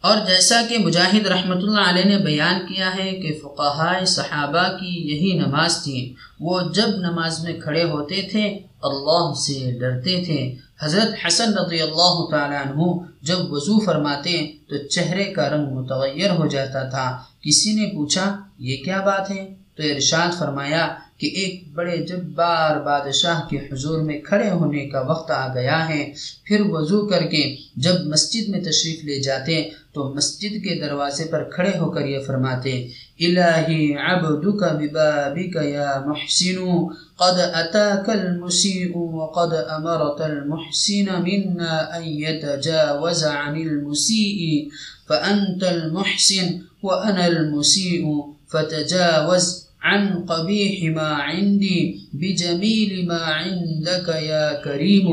اور 0.00 0.16
جیسا 0.26 0.62
کہ 0.68 0.78
مجاہد 0.78 1.26
رحمۃ 1.26 1.56
اللہ 1.56 1.80
علیہ 1.80 2.04
نے 2.04 2.18
بیان 2.18 2.60
کیا 2.66 2.96
ہے 2.96 3.12
کہ 3.12 3.40
فقہائے 3.42 4.04
صحابہ 4.04 4.76
کی 4.76 4.86
یہی 4.86 5.38
نماز 5.38 5.84
تھی۔ 5.84 6.14
وہ 6.40 6.60
جب 6.74 6.88
نماز 6.88 7.40
میں 7.40 7.60
کھڑے 7.60 7.82
ہوتے 7.82 8.28
تھے، 8.30 8.58
اللہ 8.82 9.34
سے 9.34 9.78
ڈرتے 9.80 10.24
تھے۔ 10.24 10.65
حضرت 10.80 11.26
حسن 11.26 11.58
رضی 11.58 11.80
اللہ 11.80 12.26
تعالیٰ 12.30 12.66
عنہ 12.66 12.82
جب 13.22 13.52
وضو 13.52 13.84
فرماتے 13.84 14.52
تو 14.68 14.88
چہرے 14.88 15.24
کا 15.24 15.50
رنگ 15.50 15.66
متغیر 15.66 16.30
ہو 16.30 16.46
جاتا 16.46 16.82
تھا۔ 16.88 17.22
کسی 17.40 17.74
نے 17.74 17.96
پوچھا، 17.96 18.36
یہ 18.58 18.76
کیا 18.84 19.00
بات 19.00 19.30
ہے؟ 19.30 19.54
تو 19.76 19.82
ارشاد 19.82 20.38
فرمایا 20.38 20.94
کہ 21.18 21.26
ایک 21.26 21.74
بڑے 21.74 21.96
جبار 21.96 22.80
بادشاہ 22.80 23.48
کے 23.48 23.56
حضور 23.56 24.00
میں 24.00 24.20
کھڑے 24.20 24.50
ہونے 24.50 24.88
کا 24.88 25.00
وقت 25.00 25.30
آ 25.30 25.54
گیا 25.54 25.88
ہے۔ 25.88 26.12
پھر 26.44 26.60
وضو 26.60 27.06
کر 27.06 27.22
کے 27.22 27.56
جب 27.76 27.94
مسجد 28.06 28.48
میں 28.48 28.60
تشریف 28.60 29.04
لے 29.04 29.20
جاتے 29.20 29.70
تو 29.92 30.14
مسجد 30.14 30.64
کے 30.64 30.80
دروازے 30.80 31.24
پر 31.24 31.44
کھڑے 31.44 31.78
ہو 31.78 31.90
کر 31.90 32.06
یہ 32.06 32.18
فرماتے، 32.26 32.88
الہی 33.20 33.94
عبدک 33.94 34.62
ببابک 34.62 35.56
یا 35.64 36.02
محسن، 36.06 36.86
قد 37.16 37.40
اتاک 37.54 38.10
المسیء 38.10 38.96
وقد 38.96 39.52
امرت 39.70 40.20
المحسن 40.20 41.06
منا 41.22 41.76
ان 41.96 42.02
يتجاوز 42.02 43.24
عن 43.24 43.54
المسیء 43.54 44.68
فانت 45.08 45.62
المحسن 45.64 46.46
وانا 46.82 47.24
المسیء 47.24 48.04
فتجاوز 48.48 49.65
عن 49.86 50.26
قبیح 50.26 50.90
ما 50.90 51.10
عندی 51.30 51.80
بجمیل 52.12 53.06
ما 53.06 53.22
عندك 53.42 54.08
یا 54.22 54.52
کریم. 54.64 55.06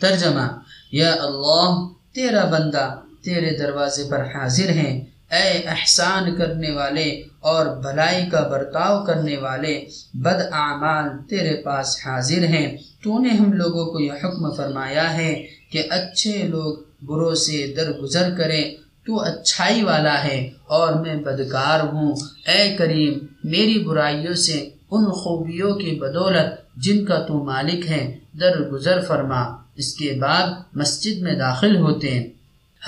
ترجمہ، 0.00 0.46
یا 0.92 1.12
اللہ، 1.12 1.88
تیرا 2.14 2.44
بندہ 2.44 2.86
تیرے 3.24 3.50
دروازے 3.58 4.04
پر 4.10 4.20
حاضر 4.20 4.68
ہے 4.68 5.04
اے 5.30 5.48
احسان 5.66 6.36
کرنے 6.36 6.70
والے 6.70 7.08
اور 7.40 7.66
بھلائی 7.66 8.30
کا 8.30 8.40
برتاؤ 8.40 9.04
کرنے 9.04 9.36
والے، 9.36 9.74
بد 10.14 10.40
اعمال 10.52 11.06
تیرے 11.28 11.56
پاس 11.56 12.06
حاضر 12.06 12.44
ہیں۔ 12.44 12.76
تو 13.02 13.18
نے 13.18 13.28
ہم 13.28 13.52
لوگوں 13.52 13.86
کو 13.86 14.00
یہ 14.00 14.12
حکم 14.12 14.54
فرمایا 14.54 15.16
ہے 15.16 15.46
کہ 15.72 15.82
اچھے 15.90 16.42
لوگ 16.42 16.76
بروں 17.02 17.34
سے 17.34 17.74
درگزر 17.76 18.30
کریں 18.38 18.64
تو 19.10 19.20
اچھائی 19.20 19.82
والا 19.82 20.24
ہے 20.24 20.50
اور 20.66 20.92
میں 20.92 21.14
بدکار 21.14 21.80
ہوں۔ 21.80 22.16
اے 22.46 22.76
کریم، 22.76 23.12
میری 23.44 23.78
برائیوں 23.78 24.34
سے 24.34 24.70
ان 24.90 25.04
خوبیوں 25.04 25.74
کی 25.74 25.90
بدولت 26.00 26.76
جن 26.76 27.04
کا 27.04 27.18
تو 27.18 27.44
مالک 27.44 27.86
ہے، 27.86 28.18
درگزر 28.40 29.00
فرما۔ 29.00 29.56
اس 29.76 29.94
کے 29.94 30.12
بعد 30.20 30.46
مسجد 30.74 31.22
میں 31.22 31.34
داخل 31.34 31.76
ہوتے 31.76 32.10
ہیں۔ 32.10 32.26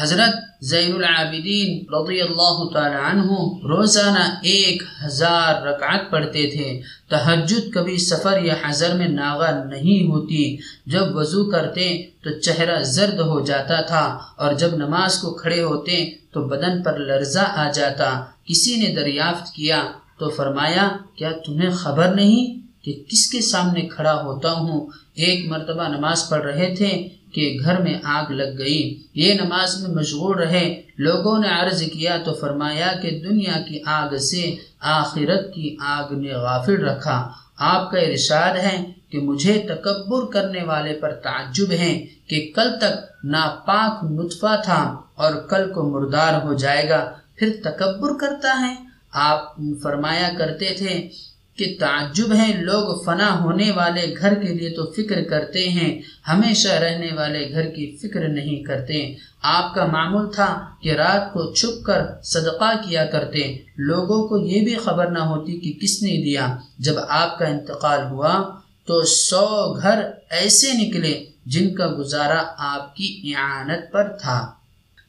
حضرت 0.00 0.51
زین 0.70 0.94
العابدین 0.94 1.94
رضی 1.94 2.20
اللہ 2.20 2.56
تعالی 2.72 2.96
عنہ 3.10 3.32
روزانہ 3.66 4.34
ایک 4.42 4.82
ہزار 5.04 5.66
رکعت 5.66 6.10
پڑھتے 6.10 6.50
تھے۔ 6.50 6.80
تحجد 7.08 7.72
کبھی 7.74 7.98
سفر 7.98 8.42
یا 8.42 8.54
حضر 8.64 8.94
میں 8.94 9.08
ناغا 9.08 9.64
نہیں 9.64 10.08
ہوتی۔ 10.08 10.56
جب 10.86 11.16
وضو 11.16 11.50
کرتے 11.50 12.02
تو 12.22 12.40
چہرہ 12.40 12.82
زرد 12.82 13.20
ہو 13.20 13.40
جاتا 13.40 13.80
تھا 13.80 14.18
اور 14.36 14.52
جب 14.52 14.76
نماز 14.76 15.18
کو 15.18 15.34
کھڑے 15.34 15.62
ہوتے 15.62 16.10
تو 16.32 16.42
بدن 16.48 16.82
پر 16.82 16.98
لرزہ 16.98 17.44
آ 17.56 17.70
جاتا۔ 17.74 18.20
کسی 18.44 18.76
نے 18.76 18.94
دریافت 18.94 19.54
کیا 19.54 19.84
تو 20.18 20.28
فرمایا، 20.28 20.88
کیا 21.16 21.32
تمہیں 21.46 21.70
خبر 21.70 22.14
نہیں 22.14 22.60
کہ 22.84 23.02
کس 23.08 23.30
کے 23.30 23.40
سامنے 23.40 23.80
کھڑا 23.80 24.22
ہوتا 24.22 24.52
ہوں؟ 24.52 24.86
ایک 25.14 25.46
مرتبہ 25.48 25.88
نماز 25.88 26.28
پڑھ 26.28 26.42
رہے 26.42 26.74
تھے 26.74 27.08
کہ 27.32 27.58
گھر 27.64 27.80
میں 27.80 27.94
آگ 28.04 28.32
لگ 28.32 28.58
گئی۔ 28.58 29.02
یہ 29.14 29.34
نماز 29.34 29.82
میں 29.82 29.94
مشغول 29.94 30.38
رہے۔ 30.38 30.82
لوگوں 30.98 31.38
نے 31.38 31.48
عرض 31.48 31.82
کیا 31.82 32.16
تو 32.24 32.34
فرمایا 32.34 32.92
کہ 33.02 33.22
دنیا 33.28 33.60
کی 33.68 33.80
آگ 33.86 34.16
سے 34.16 34.54
آخرت 34.80 35.54
کی 35.54 35.76
آگ 35.80 36.14
نے 36.14 36.32
غافل 36.32 36.84
رکھا۔ 36.84 37.32
آپ 37.58 37.90
کا 37.90 37.98
ارشاد 37.98 38.56
ہے 38.56 38.84
کہ 39.10 39.18
مجھے 39.18 39.66
تکبر 39.68 40.32
کرنے 40.32 40.62
والے 40.62 40.92
پر 40.92 41.12
تعجب 41.14 41.72
ہے 41.72 42.06
کہ 42.26 42.52
کل 42.54 42.78
تک 42.78 43.24
ناپاک 43.24 44.04
نطفہ 44.04 44.60
تھا 44.64 44.96
اور 45.14 45.34
کل 45.34 45.72
کو 45.72 45.90
مردار 45.90 46.42
ہو 46.42 46.54
جائے 46.54 46.88
گا۔ 46.88 47.12
پھر 47.36 47.56
تکبر 47.64 48.10
کرتا 48.20 48.60
ہے۔ 48.60 48.92
آپ 49.12 49.56
فرمایا 49.82 50.30
کرتے 50.38 50.74
تھے 50.78 51.08
کہ 51.56 51.76
تعجب 51.80 52.34
ہے 52.34 52.52
لوگ 52.60 53.02
فنا 53.02 53.40
ہونے 53.40 53.70
والے 53.70 54.14
گھر 54.18 54.34
کے 54.34 54.48
لیے 54.48 54.70
تو 54.70 54.92
فکر 54.96 55.22
کرتے 55.22 55.68
ہیں، 55.68 56.02
ہمیشہ 56.28 56.68
رہنے 56.68 57.08
والے 57.14 57.50
گھر 57.52 57.66
کی 57.68 57.96
فکر 58.02 58.28
نہیں 58.28 58.62
کرتے۔ 58.62 59.14
آپ 59.42 59.74
کا 59.74 59.86
معمول 59.86 60.32
تھا 60.34 60.66
کہ 60.82 60.92
رات 60.92 61.32
کو 61.32 61.54
چھپ 61.54 61.84
کر 61.84 62.02
صدقہ 62.22 62.88
کیا 62.88 63.04
کرتے۔ 63.04 63.58
لوگوں 63.76 64.28
کو 64.28 64.38
یہ 64.38 64.64
بھی 64.64 64.76
خبر 64.76 65.06
نہ 65.06 65.18
ہوتی 65.18 65.60
کہ 65.60 65.78
کس 65.82 66.02
نے 66.02 66.22
دیا۔ 66.24 66.56
جب 66.78 66.94
آپ 67.08 67.38
کا 67.38 67.46
انتقال 67.46 68.06
ہوا 68.10 68.42
تو 68.86 69.02
سو 69.02 69.74
گھر 69.82 70.02
ایسے 70.30 70.72
نکلے 70.72 71.24
جن 71.46 71.74
کا 71.74 71.86
گزارا 71.98 72.42
آپ 72.58 72.96
کی 72.96 73.32
اعانت 73.36 73.92
پر 73.92 74.08
تھا۔ 74.08 74.52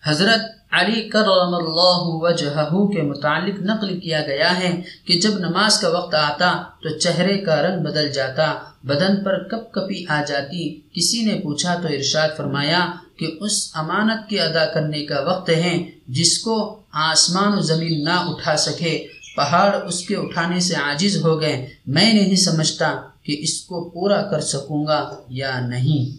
حضرت 0.04 0.62
علی 0.74 1.10
کرم 1.10 1.56
اللہ 1.56 2.00
وجہہ 2.03 2.75
کے 2.96 3.01
متعلق 3.01 3.62
نقل 3.62 4.00
کیا 4.00 4.22
گیا 4.22 4.60
ہے 4.60 4.82
کہ 5.06 5.20
جب 5.20 5.38
نماز 5.38 5.80
کا 5.80 5.89
وقت 5.89 6.15
آتا 6.15 6.63
تو 6.84 6.89
چہرے 6.89 7.38
کا 7.38 7.62
رنگ 7.62 7.84
بدل 7.84 8.12
جاتا، 8.12 8.53
بدن 8.84 9.24
پر 9.24 9.44
کپ 9.44 9.74
کپی 9.74 10.06
آ 10.10 10.22
جاتی۔ 10.27 10.80
کسی 10.94 11.22
نے 11.22 11.39
پوچھا 11.44 11.75
تو 11.75 11.88
ارشاد 11.88 12.30
فرمایا 12.38 12.92
کہ 13.18 13.38
اس 13.39 13.72
امانت 13.74 14.30
کے 14.30 14.39
ادا 14.39 14.65
کرنے 14.65 15.06
کا 15.06 15.22
وقت 15.22 15.50
ہے 15.50 15.92
جس 16.08 16.39
کو 16.39 16.80
آسمان 16.92 17.58
و 17.58 17.62
زمین 17.62 18.03
نہ 18.03 18.24
اٹھا 18.25 18.58
سکے۔ 18.58 19.08
پہاڑ 19.36 19.75
اس 19.75 20.08
کے 20.08 20.15
اٹھانے 20.15 20.60
سے 20.60 20.75
عاجز 20.75 21.18
ہو 21.18 21.42
گئے۔ 21.42 21.70
میں 21.88 22.13
نہیں 22.13 22.36
سمجھتا 22.36 22.96
کہ 23.24 23.38
اس 23.39 23.62
کو 23.62 23.89
پورا 23.89 24.22
کر 24.22 24.39
سکوں 24.39 24.88
گا 24.88 25.15
یا 25.30 25.60
نہیں۔ 25.68 26.18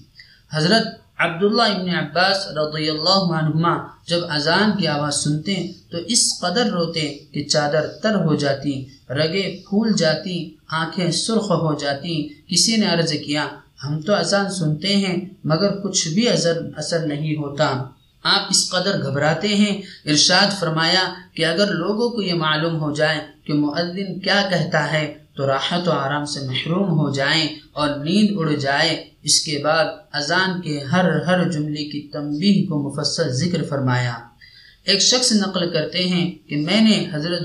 حضرت 0.56 1.03
عبداللہ 1.18 1.62
ابن 1.62 1.88
عباس 1.88 2.46
رضی 2.56 2.90
اللہ 2.90 3.32
عنہما 3.38 3.74
جب 4.06 4.18
اذان 4.28 4.70
کی 4.78 4.86
آواز 4.86 5.14
سنتے 5.14 5.72
تو 5.90 5.98
اس 6.06 6.40
قدر 6.40 6.66
روتے 6.66 7.14
کہ 7.32 7.44
چادر 7.44 7.86
تر 8.02 8.14
ہو 8.14 8.34
جاتی، 8.34 8.84
رگے 9.10 9.62
پھول 9.68 9.92
جاتی، 9.92 10.54
آنکھیں 10.68 11.10
سرخ 11.10 11.50
ہو 11.50 11.74
جاتی، 11.74 12.28
کسی 12.48 12.76
نے 12.76 12.86
عرض 12.86 13.12
کیا، 13.12 13.48
ہم 13.84 14.00
تو 14.00 14.14
اذان 14.14 14.50
سنتے 14.50 14.96
ہیں، 14.96 15.16
مگر 15.44 15.80
کچھ 15.80 16.08
بھی 16.08 16.28
اثر 16.28 16.60
اثر 16.76 17.06
نہیں 17.06 17.36
ہوتا۔ 17.36 17.84
آپ 18.24 18.42
اس 18.50 18.70
قدر 18.70 19.02
گھبراتے 19.02 19.48
ہیں، 19.48 19.82
ارشاد 20.06 20.60
فرمایا 20.60 21.04
کہ 21.34 21.46
اگر 21.46 21.72
لوگوں 21.72 22.08
کو 22.10 22.22
یہ 22.22 22.34
معلوم 22.34 22.80
ہو 22.80 22.94
جائے 22.94 23.20
کہ 23.44 23.52
معذن 23.54 24.20
کیا 24.20 24.42
کہتا 24.50 24.92
ہے 24.92 25.23
تو 25.36 25.46
راحت 25.46 25.88
و 25.88 25.92
آرام 25.92 26.24
سے 26.24 26.40
محروم 26.40 26.98
ہو 26.98 27.10
جائیں 27.10 27.48
اور 27.72 27.88
نیند 27.88 28.36
اڑ 28.38 28.52
جائے، 28.52 29.04
اس 29.22 29.40
کے 29.40 29.58
بعد 29.64 29.84
اذان 30.12 30.60
کے 30.60 30.78
ہر 30.80 31.20
ہر 31.20 31.50
جملے 31.50 31.84
کی 31.84 32.00
تنبیہ 32.12 32.66
کو 32.66 32.74
مفصل 32.82 33.28
ذکر 33.32 33.64
فرمایا۔ 33.64 34.12
ایک 34.84 35.00
شخص 35.00 35.32
نقل 35.32 35.70
کرتے 35.70 36.02
ہیں 36.04 36.30
کہ 36.48 36.56
میں 36.56 36.80
نے 36.80 37.06
حضرت 37.12 37.42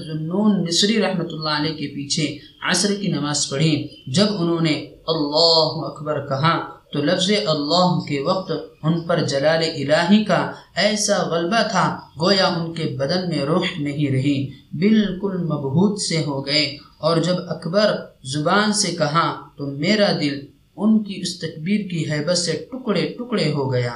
مصری 0.67 1.01
رحمۃ 1.01 1.31
اللہ 1.31 1.49
علیہ 1.49 1.73
کے 1.73 1.87
پیچھے 1.87 2.37
عصر 2.71 2.93
کی 2.95 3.07
نماز 3.07 3.49
پڑھی۔ 3.49 3.87
جب 4.07 4.25
انہوں 4.39 4.61
نے 4.61 4.73
اللہ 5.07 5.69
اکبر 5.85 6.27
کہا، 6.27 6.57
تو 6.93 6.99
لفظ 7.03 7.31
اللہ 7.47 7.99
کے 7.99 8.19
وقت 8.19 8.51
ان 8.83 9.01
پر 9.01 9.19
جلال 9.23 9.63
الہی 9.75 10.23
کا 10.23 10.51
ایسا 10.75 11.17
غلبہ 11.23 11.61
تھا، 11.71 11.99
گویا 12.21 12.47
ان 12.47 12.73
کے 12.73 12.85
بدن 12.99 13.29
میں 13.29 13.45
روح 13.45 13.65
نہیں 13.79 14.11
رہی، 14.11 14.49
بالکل 14.73 15.37
مبہوت 15.37 16.01
سے 16.01 16.23
ہو 16.27 16.45
گئے۔ 16.45 16.77
اور 16.99 17.17
جب 17.17 17.35
اکبر 17.47 17.95
زبان 18.23 18.73
سے 18.73 18.91
کہا 18.91 19.27
تو 19.57 19.65
میرا 19.65 20.11
دل 20.21 20.45
ان 20.77 21.03
کی 21.03 21.21
اس 21.21 21.39
تکبیر 21.39 21.89
کی 21.89 22.11
حیبت 22.11 22.37
سے 22.37 22.65
ٹکڑے 22.71 23.15
ٹکڑے 23.17 23.51
ہو 23.51 23.73
گیا۔ 23.73 23.93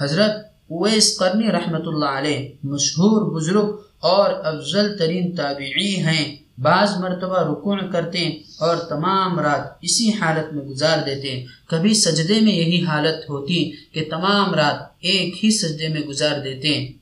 حضرت 0.00 0.30
اویس 0.70 1.18
قرنی 1.18 1.48
رحمت 1.52 1.82
اللہ 1.86 2.04
علیہ 2.04 2.48
مشہور 2.62 3.40
بزرگ 3.40 3.76
اور 4.00 4.30
افضل 4.44 4.98
ترین 4.98 5.34
تابعی 5.34 5.96
ہیں۔ 5.96 6.36
بعض 6.58 6.96
مرتبہ 6.96 7.38
رکوع 7.38 7.76
کرتے 7.92 8.42
اور 8.58 8.76
تمام 8.76 9.40
رات 9.40 9.78
اسی 9.82 10.10
حالت 10.10 10.54
میں 10.54 10.64
گزار 10.64 10.98
دیتے۔ 11.06 11.44
کبھی 11.66 11.94
سجدے 11.94 12.40
میں 12.40 12.52
یہی 12.52 12.84
حالت 12.84 13.30
ہوتی 13.30 13.70
کہ 13.92 14.04
تمام 14.10 14.54
رات 14.54 14.92
ایک 15.00 15.44
ہی 15.44 15.50
سجدے 15.50 15.88
میں 15.88 16.00
گزار 16.00 16.38
دیتے۔ 16.44 16.99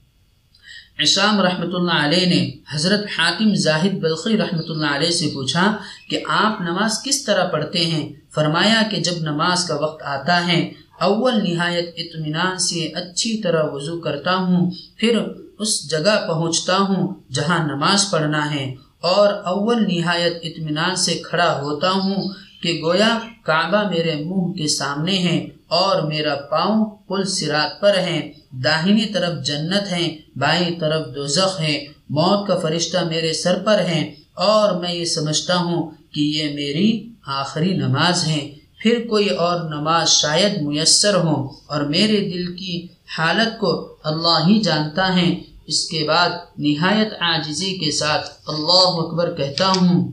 عشام 0.99 1.41
رحمۃ 1.41 1.75
اللہ 1.75 1.99
علیہ 2.05 2.27
نے 2.27 2.41
حضرت 2.73 3.05
حاکم 3.19 3.55
زاہد 3.55 3.95
بلخی 3.95 4.37
رحمۃ 4.39 4.69
اللہ 4.69 4.95
علیہ 4.95 5.11
سے 5.11 5.27
پوچھا 5.35 5.65
کہ 6.11 6.23
آپ 6.29 6.61
نماز 6.61 7.03
کس 7.05 7.25
طرح 7.25 7.45
پڑھتے 7.45 7.85
ہیں؟ 7.85 8.09
فرمایا 8.35 8.81
کہ 8.91 8.97
جب 9.01 9.21
نماز 9.21 9.65
کا 9.65 9.75
وقت 9.75 10.03
آتا 10.15 10.37
ہے، 10.47 10.61
اول 11.01 11.35
نہایت 11.45 11.95
اطمینان 11.97 12.59
سے 12.59 12.87
اچھی 12.95 13.37
طرح 13.43 13.63
وضو 13.73 13.99
کرتا 14.01 14.35
ہوں، 14.37 14.71
پھر 14.97 15.19
اس 15.59 15.91
جگہ 15.91 16.17
پہنچتا 16.29 16.77
ہوں 16.79 17.07
جہاں 17.33 17.61
نماز 17.67 18.11
پڑھنا 18.11 18.43
ہے 18.55 18.65
اور 19.13 19.29
اول 19.45 19.83
نہایت 19.89 20.39
اطمینان 20.43 20.97
سے 20.97 21.15
کھڑا 21.29 21.51
ہوتا 21.63 21.91
ہوں 21.91 22.29
کہ 22.63 22.81
گویا 22.85 23.19
کعبہ 23.43 23.89
میرے 23.91 24.15
منہ 24.25 24.53
کے 24.53 24.67
سامنے 24.69 25.19
ہے۔ 25.19 25.39
اور 25.69 26.03
میرا 26.03 26.35
پاؤں 26.35 26.85
پل 27.09 27.25
سرات 27.25 27.81
پر 27.81 27.99
ہے 27.99 28.33
داہنی 28.51 29.05
طرف 29.05 29.45
جنت 29.45 29.93
ہے 29.93 30.17
بائیں 30.37 30.81
طرف 30.81 31.07
دوزخ 31.15 31.61
ہے 31.61 31.87
موت 32.11 32.49
کا 32.49 32.59
فرشتہ 32.59 32.99
میرے 32.99 33.33
سر 33.33 33.59
پر 33.65 33.79
ہے 33.79 34.15
اور 34.35 34.81
میں 34.81 34.95
یہ 34.95 35.05
سمجھتا 35.05 35.57
ہوں 35.57 35.91
کہ 36.13 36.21
یہ 36.21 36.55
میری 36.55 37.09
آخری 37.27 37.77
نماز 37.77 38.27
ہے 38.27 38.55
پھر 38.79 39.07
کوئی 39.11 39.29
اور 39.29 39.61
نماز 39.61 40.09
شاید 40.09 40.63
میسر 40.63 41.15
ہو 41.15 41.49
اور 41.67 41.81
میرے 41.81 42.21
دل 42.21 42.57
کی 42.57 42.87
حالت 43.19 43.61
کو 43.61 43.97
اللہ 44.05 44.39
ہی 44.47 44.59
جانتا 44.59 45.17
ہے۔ 45.17 45.41
اس 45.67 45.89
کے 45.89 46.05
بعد 46.09 46.31
نہایت 46.59 47.13
عاجزی 47.21 47.75
کے 47.75 47.91
ساتھ 47.91 48.31
اللہ 48.47 49.01
اکبر 49.01 49.35
کہتا 49.35 49.69
ہوں۔ 49.69 50.13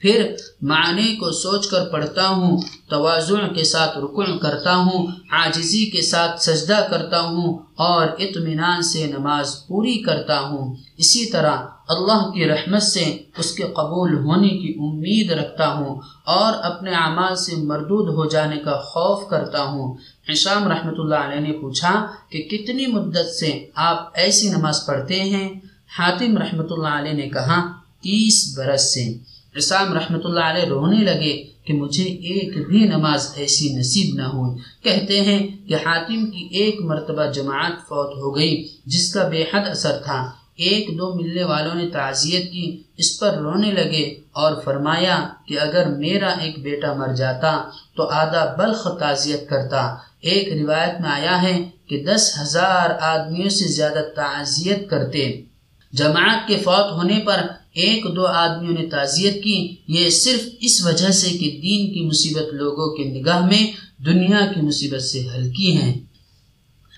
پھر 0.00 0.34
معنی 0.62 1.16
کو 1.16 1.30
سوچ 1.30 1.66
کر 1.66 1.88
پڑھتا 1.88 2.28
ہوں، 2.28 2.60
توازن 2.88 3.54
کے 3.54 3.64
ساتھ 3.64 3.98
رکن 3.98 4.38
کرتا 4.38 4.76
ہوں، 4.76 5.06
عاجزی 5.30 5.84
کے 5.90 6.02
ساتھ 6.02 6.42
سجدہ 6.42 6.86
کرتا 6.90 7.20
ہوں 7.20 7.58
اور 7.76 8.06
اطمینان 8.18 8.82
سے 8.82 9.06
نماز 9.06 9.66
پوری 9.66 10.02
کرتا 10.02 10.40
ہوں۔ 10.40 10.74
اسی 10.96 11.26
طرح 11.26 11.56
اللہ 11.88 12.30
کی 12.30 12.48
رحمت 12.48 12.82
سے 12.82 13.04
اس 13.38 13.52
کے 13.52 13.62
قبول 13.62 14.18
ہونے 14.18 14.48
کی 14.48 14.74
امید 14.78 15.32
رکھتا 15.32 15.68
ہوں 15.68 16.00
اور 16.26 16.52
اپنے 16.62 16.90
اعمال 16.90 17.36
سے 17.36 17.56
مردود 17.56 18.08
ہو 18.08 18.24
جانے 18.24 18.56
کا 18.56 18.76
خوف 18.80 19.28
کرتا 19.30 19.62
ہوں۔ 19.62 19.96
حشام 20.30 20.68
رحمۃ 20.68 20.98
اللہ 20.98 21.14
علیہ 21.14 21.40
نے 21.40 21.52
پوچھا 21.52 22.06
کہ 22.30 22.42
کتنی 22.42 22.86
مدت 22.86 23.28
سے 23.40 23.66
آپ 23.74 24.08
ایسی 24.14 24.50
نماز 24.50 24.86
پڑھتے 24.86 25.20
ہیں؟ 25.22 25.48
حاتم 25.98 26.38
رحمۃ 26.38 26.70
اللہ 26.70 26.94
علیہ 26.98 27.12
نے 27.12 27.28
کہا، 27.28 27.60
تیس 28.00 28.54
برس 28.56 28.94
سے۔ 28.94 29.29
عصام 29.56 29.92
رحمۃ 29.92 30.20
اللہ 30.24 30.40
علیہ 30.40 30.64
رونے 30.64 30.96
لگے 30.96 31.44
کہ 31.64 31.72
مجھے 31.72 32.04
ایک 32.04 32.68
بھی 32.68 32.84
نماز 32.84 33.32
ایسی 33.36 33.76
نصیب 33.76 34.14
نہ 34.14 34.22
ہوئی۔ 34.22 34.58
کہتے 34.82 35.20
ہیں 35.20 35.68
کہ 35.68 35.74
حاتم 35.74 36.26
کی 36.26 36.48
ایک 36.50 36.80
مرتبہ 36.80 37.26
جماعت 37.26 37.72
فوت 37.88 38.16
ہو 38.16 38.36
گئی، 38.36 38.68
جس 38.86 39.14
کا 39.14 39.28
بے 39.28 39.42
حد 39.42 39.68
اثر 39.68 39.96
تھا۔ 40.04 40.30
ایک 40.56 40.98
دو 40.98 41.14
ملنے 41.14 41.44
والوں 41.44 41.74
نے 41.74 41.88
تعزیت 41.88 42.52
کی، 42.52 42.82
اس 42.96 43.20
پر 43.20 43.30
رونے 43.34 43.70
لگے 43.70 44.20
اور 44.32 44.52
فرمایا 44.64 45.28
کہ 45.46 45.60
اگر 45.60 45.88
میرا 45.88 46.28
ایک 46.28 46.62
بیٹا 46.62 46.92
مر 46.92 47.14
جاتا 47.14 47.62
تو 47.96 48.08
آدھا 48.08 48.54
بلخ 48.58 48.98
تعزیت 48.98 49.48
کرتا۔ 49.48 49.94
ایک 50.20 50.62
روایت 50.62 51.00
میں 51.00 51.10
آیا 51.10 51.42
ہے 51.42 51.62
کہ 51.86 52.04
دس 52.04 52.38
ہزار 52.42 52.90
آدمیوں 53.00 53.48
سے 53.48 53.68
زیادہ 53.68 54.02
تعزیت 54.16 54.90
کرتے۔ 54.90 55.42
جماعت 55.92 56.48
کے 56.48 56.56
فوت 56.56 56.92
ہونے 56.92 57.20
پر 57.24 57.40
ایک 57.74 58.04
دو 58.16 58.26
آدمیوں 58.26 58.74
نے 58.78 58.86
تعزیت 58.86 59.44
کی، 59.44 59.74
یہ 59.88 60.10
صرف 60.10 60.48
اس 60.60 60.84
وجہ 60.84 61.10
سے 61.10 61.30
کہ 61.30 61.60
دین 61.62 61.94
کی 61.94 62.06
مصیبت 62.06 62.54
لوگوں 62.54 62.96
کے 62.96 63.04
نگاہ 63.04 63.46
میں 63.46 63.70
دنیا 64.06 64.52
کی 64.54 64.60
مصیبت 64.60 65.02
سے 65.02 65.28
ہلکی 65.34 65.76
ہیں۔ 65.76 65.94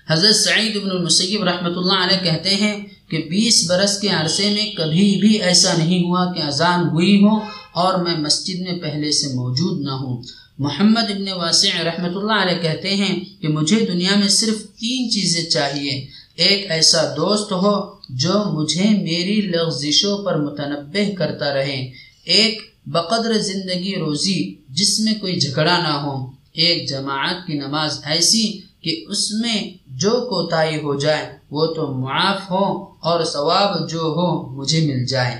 حضرت 0.09 0.35
سعید 0.35 0.83
بن 0.83 0.91
المسیب 0.91 1.43
رحمۃ 1.43 1.75
اللہ 1.75 2.03
علیہ 2.03 2.23
کہتے 2.23 2.49
ہیں 2.49 2.85
کہ 3.09 3.17
بیس 3.17 3.69
برس 3.69 3.99
کے 3.99 4.07
عرصے 4.07 4.49
میں 4.49 4.71
کبھی 4.71 5.17
بھی 5.21 5.41
ایسا 5.41 5.77
نہیں 5.77 6.03
ہوا 6.03 6.33
کہ 6.33 6.41
اذان 6.41 6.87
ہوئی 6.87 7.23
ہو 7.23 7.39
اور 7.73 8.03
میں 8.03 8.17
مسجد 8.17 8.59
میں 8.59 8.79
پہلے 8.79 9.11
سے 9.11 9.27
موجود 9.33 9.81
نہ 9.81 9.91
ہوں۔ 9.91 10.23
محمد 10.59 11.11
ابن 11.11 11.27
واسع 11.29 11.83
رحمۃ 11.83 12.15
اللہ 12.15 12.41
علیہ 12.41 12.61
کہتے 12.61 12.95
ہیں 12.95 13.19
کہ 13.41 13.47
مجھے 13.47 13.85
دنیا 13.85 14.15
میں 14.15 14.27
صرف 14.27 14.63
تین 14.63 15.11
چیزیں 15.11 15.49
چاہیے۔ 15.49 16.22
ایک 16.35 16.71
ایسا 16.71 17.13
دوست 17.17 17.51
ہو 17.51 17.93
جو 18.09 18.33
مجھے 18.51 18.89
میری 18.89 19.41
لغزشوں 19.41 20.25
پر 20.25 20.35
متنبع 20.37 21.15
کرتا 21.17 21.53
رہے۔ 21.53 21.91
ایک 22.25 22.61
بقدر 22.85 23.37
زندگی 23.39 23.95
روزی 23.95 24.55
جس 24.69 24.99
میں 24.99 25.13
کوئی 25.21 25.39
جھگڑا 25.39 25.77
نہ 25.77 25.93
ہو۔ 25.93 26.31
ایک 26.53 26.89
جماعت 26.89 27.47
کی 27.47 27.53
نماز 27.53 27.99
ایسی 28.03 28.61
کہ 28.81 29.05
اس 29.09 29.31
میں 29.31 29.69
جو 29.87 30.11
کوتاہی 30.11 30.75
ہو 30.75 30.99
جائے، 30.99 31.37
وہ 31.51 31.65
تو 31.65 31.87
معاف 31.87 32.51
ہو 32.51 32.83
اور 32.99 33.23
ثواب 33.23 33.89
جو 33.89 33.99
ہو 33.99 34.49
مجھے 34.49 34.79
مل 34.87 35.05
جائے۔ 35.05 35.35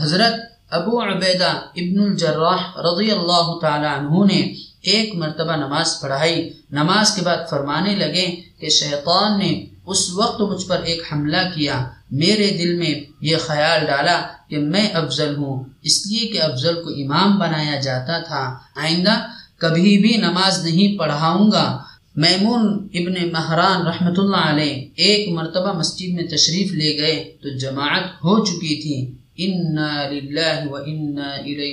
حضرت 0.00 0.34
ابو 0.70 1.02
عبیدہ 1.02 1.50
ابن 1.76 2.00
الجراح 2.00 2.80
رضی 2.80 3.10
اللہ 3.10 3.58
تعالی 3.60 3.86
عنہ 3.86 4.32
نے 4.32 4.54
ایک 4.82 5.14
مرتبہ 5.14 5.56
نماز 5.56 6.00
پڑھائی۔ 6.00 6.50
نماز 6.70 7.14
کے 7.14 7.22
بعد 7.22 7.50
فرمانے 7.50 7.96
لگے 7.96 8.36
کہ 8.60 8.68
شیطان 8.68 9.38
نے 9.38 9.66
اس 9.86 10.10
وقت 10.10 10.40
مجھ 10.40 10.66
پر 10.66 10.82
ایک 10.82 11.02
حملہ 11.12 11.50
کیا، 11.54 11.84
میرے 12.10 12.50
دل 12.50 12.76
میں 12.76 12.94
یہ 13.20 13.36
خیال 13.36 13.86
ڈالا 13.86 14.22
کہ 14.48 14.58
میں 14.58 14.88
افضل 14.88 15.36
ہوں، 15.36 15.64
اس 15.82 16.06
لیے 16.06 16.28
کہ 16.28 16.42
افضل 16.42 16.74
کو 16.74 16.90
امام 16.90 17.38
بنایا 17.38 17.80
جاتا 17.80 18.18
تھا۔ 18.18 18.58
آئندہ 18.76 19.26
کبھی 19.58 19.98
بھی 19.98 20.16
نماز 20.16 20.64
نہیں 20.64 20.98
پڑھاؤں 20.98 21.52
گا۔ 21.52 21.82
میمون 22.16 22.88
ابن 22.94 23.32
مہران 23.32 23.86
رحمۃ 23.86 24.14
اللہ 24.16 24.36
علیہ 24.36 24.88
ایک 24.96 25.28
مرتبہ 25.28 25.78
مسجد 25.78 26.14
میں 26.14 26.24
تشریف 26.24 26.72
لے 26.72 26.98
گئے 26.98 27.36
تو 27.42 27.58
جماعت 27.58 28.04
ہو 28.04 28.44
چکی 28.44 28.82
تھی۔ 28.82 29.16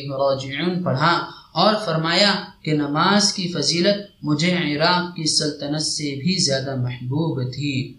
راجعون 0.09 0.83
پڑھا 0.83 1.25
اور 1.53 1.73
فرمایا 1.85 2.35
کہ 2.61 2.73
نماز 2.73 3.33
کی 3.33 3.47
فضیلت 3.47 4.23
مجھے 4.23 4.51
عراق 4.51 5.15
کی 5.15 5.23
سلطنت 5.23 5.81
سے 5.81 6.15
بھی 6.15 6.43
زیادہ 6.45 6.75
محبوب 6.75 7.51
تھی۔ 7.53 7.97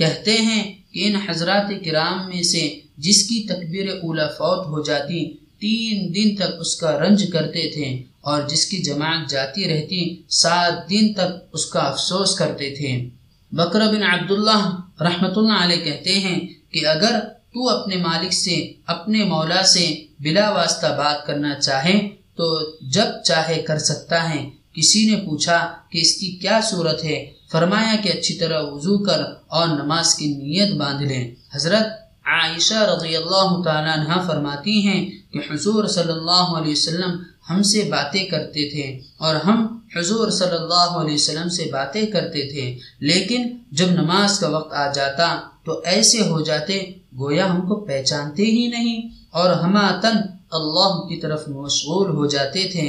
کہتے 0.00 0.32
ہیں 0.32 0.62
کہ 0.92 1.00
ان 1.06 1.14
حضرات 1.28 1.68
کرام 1.84 2.28
میں 2.28 2.42
سے 2.42 2.80
جس 2.96 3.18
کی 3.28 3.38
تکبیر 3.48 3.88
اولا 3.88 4.26
فوت 4.26 4.66
ہو 4.66 4.82
جاتی، 4.82 5.20
تین 5.60 5.96
دن 6.14 6.28
تک 6.36 6.50
اس 6.60 6.76
کا 6.76 6.90
رنج 6.98 7.30
کرتے 7.32 7.70
تھے 7.70 7.88
اور 8.20 8.42
جس 8.48 8.66
کی 8.66 8.78
جماعت 8.78 9.30
جاتی 9.30 9.68
رہتی، 9.68 10.22
سات 10.28 10.90
دن 10.90 11.12
تک 11.12 11.30
اس 11.52 11.66
کا 11.66 11.80
افسوس 11.80 12.34
کرتے 12.34 12.74
تھے۔ 12.74 13.08
بکر 13.52 13.80
بن 13.80 14.02
عبداللہ 14.02 14.62
رحمۃ 15.00 15.36
اللہ 15.36 15.64
علیہ 15.64 15.84
کہتے 15.84 16.12
ہیں 16.18 16.40
کہ 16.70 16.86
اگر 16.86 17.14
تو 17.52 17.68
اپنے 17.68 17.96
مالک 17.96 18.32
سے، 18.32 18.72
اپنے 18.86 19.24
مولا 19.24 19.62
سے 19.62 19.84
بلا 20.20 20.50
واسطہ 20.50 20.86
بات 20.86 21.26
کرنا 21.26 21.60
چاہے، 21.60 21.96
تو 22.36 22.44
جب 22.80 23.08
چاہے 23.24 23.62
کر 23.62 23.78
سکتا 23.78 24.18
ہے۔ 24.30 24.42
کسی 24.72 25.10
نے 25.10 25.16
پوچھا 25.16 25.58
کہ 25.90 25.98
اس 25.98 26.16
کی 26.16 26.30
کیا 26.30 26.60
صورت 26.70 27.04
ہے؟ 27.04 27.18
فرمایا 27.52 27.94
کہ 28.02 28.08
اچھی 28.08 28.34
طرح 28.34 28.60
وضو 28.62 28.98
کر 29.04 29.22
اور 29.48 29.66
نماز 29.68 30.14
کی 30.14 30.26
نیت 30.34 30.76
باندھ 30.76 31.02
لیں۔ 31.02 31.24
حضرت 31.54 31.86
عائشہ 32.26 32.80
رضی 32.90 33.16
اللہ 33.16 33.50
تعالیٰ 33.64 33.96
عنہ 33.98 34.20
فرماتی 34.26 34.78
ہیں 34.86 35.00
کہ 35.32 35.38
حضور 35.50 35.86
صلی 35.86 36.12
اللہ 36.12 36.46
علیہ 36.58 36.72
وسلم 36.72 37.16
ہم 37.50 37.62
سے 37.62 37.82
باتیں 37.90 38.24
کرتے 38.26 38.68
تھے 38.70 38.86
اور 39.18 39.34
ہم 39.34 39.66
حضور 39.96 40.30
صلی 40.30 40.56
اللہ 40.56 40.90
علیہ 41.00 41.14
وسلم 41.14 41.48
سے 41.48 41.64
باتیں 41.72 42.04
کرتے 42.06 42.42
تھے، 42.50 42.66
لیکن 43.00 43.48
جب 43.70 43.90
نماز 43.92 44.38
کا 44.38 44.48
وقت 44.48 44.72
آ 44.74 44.86
جاتا 44.92 45.28
تو 45.64 45.80
ایسے 45.84 46.20
ہو 46.28 46.40
جاتے 46.40 46.78
گویا 47.18 47.50
ہم 47.50 47.60
کو 47.68 47.74
پہچانتے 47.84 48.44
ہی 48.46 48.66
نہیں 48.68 49.08
اور 49.30 49.50
ہماتن 49.52 50.16
اللہ 50.58 50.92
کی 51.08 51.16
طرف 51.20 51.48
مشغول 51.48 52.10
ہو 52.10 52.26
جاتے 52.26 52.68
تھے۔ 52.72 52.86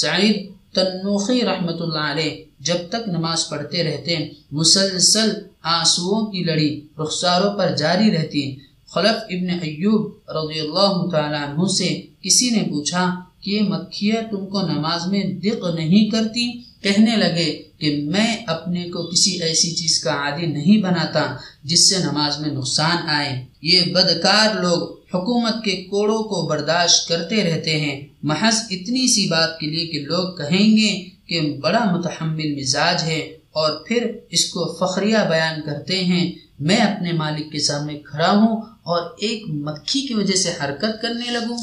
سعید 0.00 0.36
تنوخی 0.74 1.40
رحمۃ 1.44 1.80
اللہ 1.80 2.06
علیہ 2.12 2.34
جب 2.64 2.76
تک 2.88 3.08
نماز 3.08 3.48
پڑھتے 3.48 3.84
رہتے 3.84 4.16
مسلسل 4.52 5.30
آنسوؤں 5.62 6.26
کی 6.26 6.44
لڑی 6.44 6.80
رخساروں 6.98 7.58
پر 7.58 7.76
جاری 7.76 8.10
رہتی 8.10 8.56
خلف 8.94 9.16
ابن 9.30 9.50
ایوب 9.50 10.30
رضی 10.30 10.60
اللہ 10.60 11.08
تعالیٰ 11.12 11.48
عنہ 11.48 11.66
سے 11.66 12.02
کسی 12.22 12.50
نے 12.50 12.62
پوچھا 12.62 13.14
کہ 13.40 13.60
یہ 14.00 14.14
تم 14.30 14.46
کو 14.46 14.60
نماز 14.62 15.06
میں 15.06 15.24
دق 15.24 15.64
نہیں 15.74 16.10
کرتی؟ 16.10 16.52
کہنے 16.82 17.16
لگے 17.16 17.62
کہ 17.78 18.02
میں 18.04 18.36
اپنے 18.46 18.84
کو 18.84 19.06
کسی 19.06 19.42
ایسی 19.42 19.70
چیز 19.70 20.02
کا 20.04 20.10
عادی 20.10 20.46
نہیں 20.46 20.82
بناتا 20.82 21.36
جس 21.64 21.90
سے 21.90 21.98
نماز 21.98 22.40
میں 22.40 22.50
نقصان 22.50 22.96
آئے۔ 23.08 23.44
یہ 23.62 23.80
بدکار 23.94 24.62
لوگ 24.62 24.92
حکومت 25.14 25.64
کے 25.64 25.76
کوڑوں 25.76 26.22
کو 26.22 26.46
برداشت 26.46 27.08
کرتے 27.08 27.44
رہتے 27.44 27.80
ہیں۔ 27.80 28.06
محض 28.22 28.54
اتنی 28.70 29.06
سی 29.14 29.28
بات 29.28 29.58
کے 29.58 29.66
لیے 29.66 29.86
کہ 29.86 30.00
لوگ 30.00 30.36
کہیں 30.36 30.76
گے 30.76 31.08
کہ 31.32 31.60
بڑا 31.62 31.84
متحمل 31.84 32.54
مزاج 32.54 33.02
ہے 33.02 33.18
اور 33.52 33.72
پھر 33.88 34.12
اس 34.30 34.44
کو 34.44 34.60
فخریہ 34.72 35.18
بیان 35.28 35.60
کرتے 35.66 36.04
ہیں، 36.04 36.32
میں 36.60 36.76
اپنے 36.76 37.12
مالک 37.12 37.52
کے 37.52 37.58
سامنے 37.58 37.98
کھڑا 37.98 38.30
ہوں 38.30 38.56
اور 38.82 39.02
ایک 39.18 39.42
مکھی 39.48 40.00
کی 40.06 40.14
وجہ 40.14 40.34
سے 40.34 40.50
حرکت 40.50 41.02
کرنے 41.02 41.30
لگوں۔ 41.30 41.58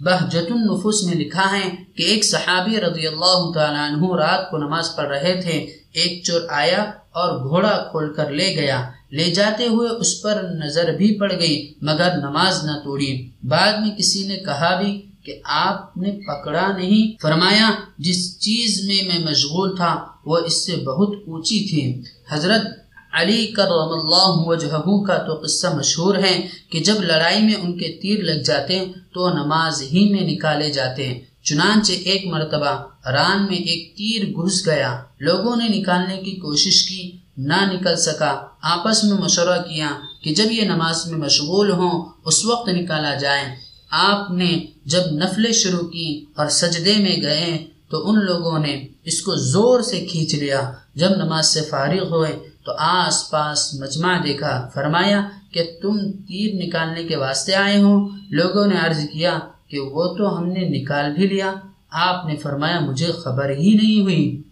بہجت 0.00 0.52
النفوس 0.52 1.02
میں 1.02 1.14
لکھا 1.14 1.46
ہے 1.52 1.70
کہ 1.96 2.02
ایک 2.02 2.24
صحابی 2.24 2.80
رضی 2.80 3.06
اللہ 3.06 3.40
تعالیٰ 3.54 3.84
عنہ 3.90 4.14
رات 4.14 4.50
کو 4.50 4.56
نماز 4.58 4.96
پڑھ 4.96 5.08
رہے 5.08 5.40
تھے، 5.42 5.66
ایک 5.92 6.24
چور 6.24 6.40
آیا 6.48 6.82
اور 7.10 7.48
گھوڑا 7.48 7.88
کھول 7.90 8.14
کر 8.14 8.30
لے 8.30 8.56
گیا۔ 8.56 8.90
لے 9.12 9.24
جاتے 9.24 9.66
ہوئے 9.66 9.88
اس 9.88 10.22
پر 10.22 10.42
نظر 10.64 10.92
بھی 10.92 11.18
پڑ 11.18 11.32
گئی، 11.40 11.72
مگر 11.82 12.10
نماز 12.16 12.64
نہ 12.64 12.72
توڑی۔ 12.84 13.12
بعد 13.42 13.72
میں 13.72 13.90
کسی 13.98 14.26
نے 14.26 14.36
کہا 14.36 14.80
بھی 14.80 14.90
کہ 15.26 15.40
آپ 15.44 15.96
نے 15.96 16.10
پکڑا 16.10 16.76
نہیں۔ 16.76 17.22
فرمایا، 17.22 17.70
جس 17.98 18.40
چیز 18.40 18.84
میں 18.86 19.08
میں 19.08 19.30
مشغول 19.30 19.76
تھا، 19.76 20.06
وہ 20.26 20.38
اس 20.38 20.66
سے 20.66 20.76
بہت 20.76 21.14
اونچی 21.26 21.68
تھی۔ 21.68 22.02
حضرت 22.28 22.66
علی 23.12 23.46
کرم 23.46 23.88
اللہ 23.88 24.48
وجہہ 24.48 25.06
کا 25.06 25.18
تو 25.18 25.40
قصہ 25.42 25.66
مشہور 25.66 26.14
ہے 26.14 26.46
کہ 26.70 26.80
جب 26.80 27.02
لڑائی 27.02 27.42
میں 27.42 27.54
ان 27.54 27.78
کے 27.78 27.98
تیر 28.02 28.22
لگ 28.22 28.42
جاتے 28.42 28.84
تو 29.14 29.28
نماز 29.30 29.82
ہی 29.82 30.08
میں 30.12 30.20
نکالے 30.20 30.70
جاتے 30.70 31.20
چنانچہ 31.42 31.92
ایک 31.92 32.26
مرتبہ 32.26 32.84
ران 33.08 33.46
میں 33.46 33.56
ایک 33.56 33.96
تیر 33.96 34.26
گھس 34.26 34.66
گیا۔ 34.66 35.02
لوگوں 35.18 35.56
نے 35.56 35.68
نکالنے 35.68 36.16
کی 36.16 36.30
کوشش 36.30 36.88
کی، 36.88 37.16
نہ 37.36 37.72
نکل 37.72 37.96
سکا۔ 37.96 38.46
آپس 38.62 39.04
میں 39.04 39.18
مشورہ 39.18 39.58
کیا 39.58 39.90
کہ 40.22 40.34
جب 40.34 40.52
یہ 40.52 40.62
نماز 40.62 41.06
میں 41.06 41.18
مشغول 41.18 41.70
ہوں، 41.70 42.12
اس 42.24 42.44
وقت 42.44 42.68
نکالا 42.68 43.14
جائے 43.14 43.44
آپ 43.90 44.30
نے 44.30 44.66
جب 44.86 45.00
نفلیں 45.12 45.52
شروع 45.52 45.88
کی 45.88 46.24
اور 46.34 46.46
سجدے 46.46 46.94
میں 46.98 47.16
گئے 47.22 47.66
تو 47.90 48.10
ان 48.10 48.24
لوگوں 48.24 48.58
نے 48.58 48.86
اس 49.04 49.22
کو 49.22 49.34
زور 49.34 49.80
سے 49.80 50.00
کھینچ 50.00 50.34
لیا۔ 50.34 50.72
جب 50.94 51.10
نماز 51.10 51.46
سے 51.46 51.60
فارغ 51.62 52.08
ہوئے 52.08 52.38
تو 52.64 52.72
آس 52.78 53.30
پاس 53.30 53.74
مجمع 53.74 54.18
دیکھا۔ 54.24 54.68
فرمایا 54.74 55.28
کہ 55.50 55.62
تم 55.82 56.12
تیر 56.12 56.54
نکالنے 56.54 57.04
کے 57.04 57.16
واسطے 57.16 57.54
آئے 57.54 57.82
ہو۔ 57.82 58.08
لوگوں 58.30 58.66
نے 58.66 58.76
عرض 58.76 58.98
کیا 59.12 59.38
کہ 59.68 59.80
وہ 59.80 60.14
تو 60.14 60.38
ہم 60.38 60.46
نے 60.46 60.68
نکال 60.68 61.12
بھی 61.12 61.26
لیا۔ 61.26 61.54
آپ 61.90 62.26
نے 62.26 62.36
فرمایا 62.36 62.80
مجھے 62.80 63.12
خبر 63.12 63.50
ہی 63.50 63.74
نہیں 63.74 64.00
ہوئی۔ 64.00 64.42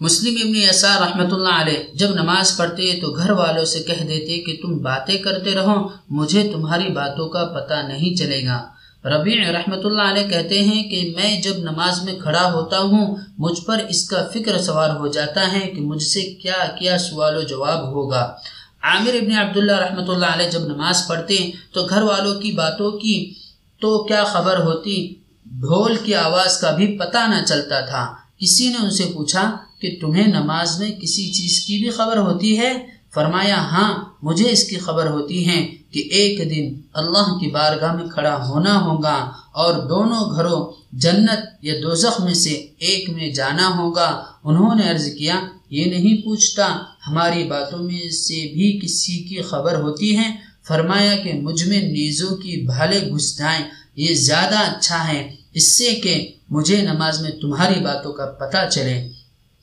مسلم 0.00 0.34
ابن 0.44 0.56
یسار 0.56 1.00
رحمۃ 1.00 1.32
اللہ 1.32 1.60
علیہ 1.60 1.96
جب 1.96 2.08
نماز 2.14 2.56
پڑھتے 2.56 2.98
تو 3.00 3.10
گھر 3.10 3.30
والوں 3.30 3.64
سے 3.64 3.78
کہہ 3.78 4.04
دیتے 4.04 4.40
کہ 4.40 4.58
تم 4.62 4.78
باتیں 4.78 5.18
کرتے 5.18 5.50
رہو، 5.54 5.88
مجھے 6.10 6.50
تمہاری 6.52 6.88
باتوں 6.88 7.28
کا 7.28 7.44
پتہ 7.44 7.74
نہیں 7.88 8.16
چلے 8.16 8.46
گا۔ 8.46 8.73
ربیع 9.04 9.52
رحمۃ 9.52 9.84
اللہ 9.84 10.02
علیہ 10.02 10.28
کہتے 10.28 10.62
ہیں 10.62 10.82
کہ 10.82 11.12
میں 11.16 11.40
جب 11.40 11.56
نماز 11.58 12.02
میں 12.04 12.18
کھڑا 12.18 12.52
ہوتا 12.52 12.78
ہوں، 12.78 13.16
مجھ 13.38 13.60
پر 13.60 13.80
اس 13.88 14.08
کا 14.08 14.28
فکر 14.34 14.58
سوار 14.58 14.90
ہو 14.90 15.06
جاتا 15.06 15.52
ہے 15.52 15.70
کہ 15.70 15.80
مجھ 15.80 16.02
سے 16.02 16.20
کیا 16.20 16.54
کیا 16.78 16.98
سوال 16.98 17.36
و 17.36 17.42
جواب 17.42 17.88
ہوگا۔ 17.88 18.34
عامر 18.82 19.14
ابن 19.14 19.32
عبداللہ 19.32 19.72
رحمۃ 19.72 20.08
اللہ 20.08 20.26
علیہ 20.26 20.50
جب 20.50 20.60
نماز 20.60 21.08
پڑھتے 21.08 21.50
تو 21.72 21.84
گھر 21.84 22.02
والوں 22.02 22.40
کی 22.40 22.52
باتوں 22.52 22.90
کی 22.90 23.34
تو 23.80 24.04
کیا 24.04 24.24
خبر 24.24 24.58
ہوتی؟ 24.58 25.14
ڈھول 25.46 25.96
کی 26.04 26.14
آواز 26.14 26.58
کا 26.58 26.70
بھی 26.70 26.98
پتہ 26.98 27.18
نہ 27.18 27.44
چلتا 27.44 27.80
تھا۔ 27.80 28.14
کسی 28.38 28.68
نے 28.68 28.76
ان 28.82 28.90
سے 28.90 29.04
پوچھا 29.14 29.56
کہ 29.80 29.98
تمہیں 30.00 30.26
نماز 30.26 30.80
میں 30.80 30.90
کسی 30.90 31.32
چیز 31.32 31.60
کی 31.60 31.78
بھی 31.78 31.90
خبر 31.90 32.16
ہوتی 32.16 32.58
ہے؟ 32.58 32.72
فرمایا 33.14 33.56
ہاں 33.56 34.04
مجھے 34.22 34.50
اس 34.50 34.64
کی 34.64 34.76
خبر 34.76 35.06
ہوتی 35.06 35.48
ہے۔ 35.48 35.83
کہ 35.94 36.00
ایک 36.00 36.50
دن 36.50 36.80
اللہ 36.92 37.38
کی 37.38 37.50
بارگاہ 37.50 37.92
میں 37.92 38.08
کھڑا 38.08 38.48
ہونا 38.48 38.80
ہوگا 38.80 39.30
اور 39.52 39.74
دونوں 39.88 40.30
گھروں 40.30 40.72
جنت 40.92 41.64
یا 41.64 41.74
دوزخ 41.82 42.20
میں 42.20 42.34
سے 42.34 42.66
ایک 42.78 43.10
میں 43.10 43.32
جانا 43.32 43.76
ہوگا۔ 43.78 44.24
انہوں 44.44 44.74
نے 44.74 44.90
عرض 44.90 45.14
کیا، 45.14 45.40
یہ 45.70 45.84
نہیں 45.84 46.24
پوچھتا 46.24 46.78
ہماری 47.06 47.44
باتوں 47.44 47.78
میں 47.78 48.10
سے 48.10 48.34
بھی 48.34 48.80
کسی 48.82 49.18
کی 49.18 49.42
خبر 49.42 49.80
ہوتی 49.80 50.18
ہے؟ 50.18 50.36
فرمایا 50.68 51.16
کہ 51.16 51.32
مجھ 51.32 51.64
میں 51.64 51.82
نیزوں 51.82 52.36
کی 52.36 52.66
بھالے 52.66 53.00
گھس 53.10 53.38
جائیں، 53.38 53.64
یہ 53.96 54.14
زیادہ 54.14 54.58
اچھا 54.58 55.08
ہے۔ 55.08 55.34
اس 55.52 55.78
سے 55.78 55.94
کہ 55.94 56.32
مجھے 56.50 56.82
نماز 56.82 57.20
میں 57.20 57.30
تمہاری 57.30 57.80
باتوں 57.80 58.12
کا 58.12 58.26
پتہ 58.26 58.68
چلے۔ 58.70 59.08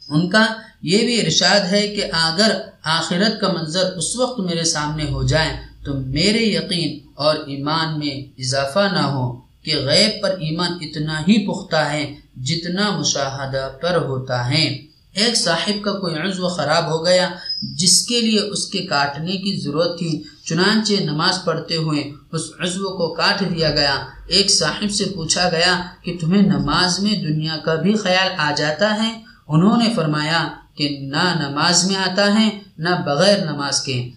ان 0.10 0.30
کا 0.30 0.46
یہ 0.82 0.98
بھی 0.98 1.22
ارشاد 1.22 1.60
ہے 1.60 1.88
کہ 1.88 2.04
اگر 2.12 2.62
آخرت 2.84 3.42
کا 3.42 3.54
منظر 3.54 3.92
اس 3.92 4.16
وقت 4.16 4.40
میرے 4.40 4.64
سامنے 4.64 5.04
ہو 5.04 5.24
جائے 5.24 5.71
تو 5.86 5.94
میرے 5.94 6.40
یقین 6.40 7.00
اور 7.16 7.36
ایمان 7.36 8.00
میں 8.00 8.42
اضافہ 8.42 8.94
نہ 8.94 9.00
ہو 9.00 9.40
کہ 9.64 9.76
غیب 9.76 10.24
پر 10.24 10.30
ایمان 10.30 10.72
اتنا 10.82 11.20
ہی 11.20 11.48
پختہ 11.48 11.76
ہے 11.76 12.16
جتنا 12.36 12.98
مشاہدہ 12.98 13.72
پر 13.82 13.96
ہوتا 13.96 14.50
ہے۔ 14.50 14.92
ایک 15.14 15.38
صاحب 15.38 15.84
کا 15.84 15.92
کوئی 15.92 16.16
عضو 16.16 16.48
خراب 16.48 16.92
ہو 16.92 17.06
گیا 17.06 17.30
جس 17.62 18.06
کے 18.06 18.22
لیے 18.22 18.40
اس 18.40 18.68
کے 18.68 18.80
کاٹنے 18.80 19.32
کی 19.32 19.62
ضرورت 19.64 20.00
تھی، 20.00 20.24
چنانچہ 20.46 20.94
نماز 21.04 21.46
پڑھتے 21.46 21.76
ہوئے 21.76 22.12
اس 22.32 22.42
عضو 22.60 22.98
کو 22.98 23.14
کاٹ 23.14 23.40
دیا 23.40 23.72
گیا۔ 23.72 24.06
ایک 24.28 24.52
صاحب 24.52 24.92
سے 24.92 25.06
پوچھا 25.06 25.50
گیا 25.50 25.82
کہ 26.04 26.18
تمہیں 26.22 26.42
نماز 26.42 27.00
میں 27.00 27.24
دنیا 27.24 27.58
کا 27.58 27.76
بھی 27.76 27.94
خیال 27.94 28.28
آ 28.38 28.52
جاتا 28.58 29.04
ہے؟ 29.04 29.22
انہوں 29.48 29.78
نے 29.78 29.94
فرمایا 29.96 30.48
کہ 30.76 30.90
نہ 30.90 31.50
نماز 31.50 31.86
میں 31.86 31.96
آتا 31.96 32.40
ہے، 32.40 32.50
نہ 32.78 32.90
بغیر 33.06 33.46
نماز 33.46 33.82
کے۔ 33.82 34.10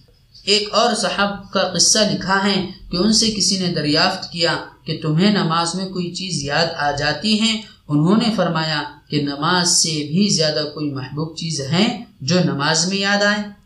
ایک 0.45 0.69
اور 0.73 0.95
صاحب 0.95 1.53
کا 1.53 1.73
قصہ 1.75 1.99
لکھا 1.99 2.45
ہے 2.45 2.67
کہ 2.91 2.97
ان 2.97 3.13
سے 3.13 3.33
کسی 3.37 3.59
نے 3.59 3.75
دریافت 3.75 4.33
کیا 4.33 4.57
کہ 4.85 4.99
تمہیں 5.03 5.31
نماز 5.31 5.75
میں 5.75 5.89
کوئی 5.89 6.11
چیز 6.11 6.45
یاد 6.45 6.67
آ 6.77 6.91
جاتی 6.91 7.41
ہے۔ 7.41 7.63
انہوں 7.89 8.17
نے 8.17 8.35
فرمایا 8.37 8.83
کہ 9.09 9.23
نماز 9.23 9.69
سے 9.69 9.89
بھی 9.89 10.29
زیادہ 10.29 10.65
کوئی 10.75 10.91
محبوب 10.91 11.37
چیز 11.37 11.61
ہے 11.61 12.05
جو 12.21 12.37
نماز 12.45 12.89
میں 12.89 12.97
یاد 12.97 13.23
آئے۔ 13.23 13.65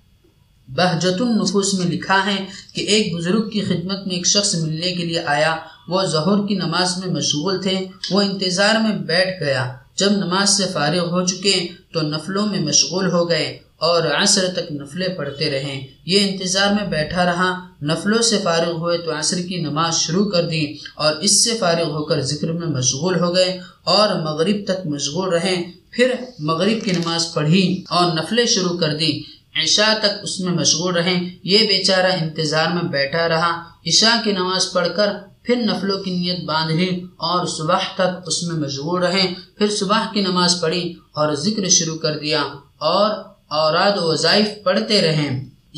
بہجت 0.68 1.20
النفوس 1.20 1.74
میں 1.74 1.86
لکھا 1.86 2.26
ہے 2.26 2.44
کہ 2.74 2.80
ایک 2.80 3.14
بزرگ 3.14 3.48
کی 3.48 3.60
خدمت 3.60 4.06
میں 4.06 4.14
ایک 4.14 4.26
شخص 4.26 4.54
ملنے 4.54 4.94
کے 4.94 5.04
لیے 5.04 5.20
آیا۔ 5.20 5.56
وہ 5.88 6.04
ظہر 6.04 6.46
کی 6.46 6.54
نماز 6.54 6.98
میں 6.98 7.14
مشغول 7.14 7.62
تھے۔ 7.62 7.78
وہ 8.10 8.20
انتظار 8.20 8.74
میں 8.88 8.96
بیٹھ 8.96 9.42
گیا۔ 9.42 9.72
جب 9.96 10.10
نماز 10.10 10.50
سے 10.50 10.64
فارغ 10.72 11.10
ہو 11.10 11.26
چکے 11.26 11.68
تو 11.92 12.00
نفلوں 12.00 12.46
میں 12.46 12.60
مشغول 12.60 13.10
ہو 13.10 13.28
گئے۔ 13.28 13.58
اور 13.78 14.02
عصر 14.02 14.48
تک 14.56 14.72
نفلیں 14.72 15.08
پڑھتے 15.08 15.50
رہے 15.50 15.86
یہ 16.04 16.30
انتظار 16.30 16.72
میں 16.72 16.86
بیٹھا 16.86 17.24
رہا۔ 17.24 17.68
نفلوں 17.82 18.22
سے 18.22 18.38
فارغ 18.44 18.70
ہوئے 18.70 18.98
تو 18.98 19.18
عصر 19.18 19.38
کی 19.38 19.56
نماز 19.56 19.94
شروع 19.94 20.30
کر 20.30 20.48
دی 20.48 20.76
اور 20.94 21.16
اس 21.16 21.44
سے 21.44 21.56
فارغ 21.56 21.90
ہو 21.90 22.04
کر 22.04 22.20
ذکر 22.20 22.52
میں 22.52 22.66
مشغول 22.66 23.20
ہو 23.20 23.34
گئے 23.34 23.60
اور 23.84 24.20
مغرب 24.20 24.56
تک 24.64 24.86
مشغول 24.86 25.28
رہے۔ 25.28 25.62
پھر 25.90 26.14
مغرب 26.38 26.84
کی 26.84 26.90
نماز 26.90 27.34
پڑھی 27.34 27.84
اور 27.88 28.14
نفلیں 28.14 28.46
شروع 28.46 28.78
کر 28.78 28.96
دی۔ 28.96 29.20
عشاء 29.62 29.98
تک 29.98 30.10
اس 30.22 30.40
میں 30.40 30.52
مشغول 30.52 30.94
رہے۔ 30.94 31.16
یہ 31.42 31.58
بیچارہ 31.58 32.12
انتظار 32.20 32.66
میں 32.66 32.82
بیٹھا 32.82 33.28
رہا۔ 33.28 33.62
عشاء 33.86 34.22
کی 34.24 34.32
نماز 34.32 34.72
پڑھ 34.72 34.88
کر 34.96 35.08
پھر 35.42 35.56
نفلوں 35.56 36.02
کی 36.02 36.10
نیت 36.10 36.44
باندھ 36.44 36.72
لی 36.72 37.00
اور 37.16 37.46
صبح 37.46 37.78
تک 37.94 38.22
اس 38.26 38.42
میں 38.42 38.56
مشغول 38.56 39.02
رہے۔ 39.02 39.34
پھر 39.58 39.70
صبح 39.70 40.12
کی 40.12 40.20
نماز 40.20 40.60
پڑھی 40.60 40.94
اور 41.12 41.34
ذکر 41.34 41.68
شروع 41.68 41.96
کر 41.96 42.18
دیا 42.18 42.42
اور 42.78 43.37
اوراد 43.50 43.98
و 43.98 44.10
وظائف 44.10 44.48
پڑھتے 44.64 45.00
رہے 45.02 45.28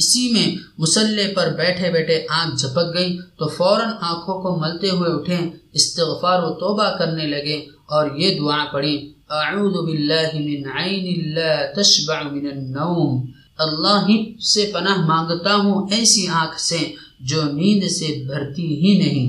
اسی 0.01 0.23
میں 0.33 0.47
مسلح 0.79 1.33
پر 1.37 1.49
بیٹھے 1.57 1.91
بیٹھے 1.93 2.17
آنکھ 2.41 2.55
جھپک 2.61 2.95
گئی 2.95 3.17
تو 3.39 3.49
فوراً 3.57 3.91
آنکھوں 4.11 4.41
کو 4.43 4.57
ملتے 4.61 4.91
ہوئے 4.91 5.11
اٹھے 5.13 5.39
استغفار 5.79 6.43
و 6.43 6.51
توبہ 6.61 6.89
کرنے 6.99 7.27
لگے 7.27 7.59
اور 7.95 8.11
یہ 8.17 8.39
دعا 8.39 8.65
پڑھی 8.73 8.95
اعوذ 9.31 9.77
باللہ 9.87 10.31
من 10.37 10.71
عین 10.77 11.35
لا 11.35 11.53
تشبع 11.77 12.21
من 12.33 12.47
النوم۔ 12.47 13.21
اللہ 13.65 13.99
ہی 14.09 14.17
سے 14.53 14.71
پناہ 14.73 15.05
مانگتا 15.07 15.55
ہوں 15.55 15.89
ایسی 15.95 16.27
آنکھ 16.43 16.61
سے 16.61 16.79
جو 17.31 17.43
نیند 17.53 17.85
سے 17.91 18.09
بھرتی 18.27 18.69
ہی 18.83 18.99
نہیں۔ 18.99 19.29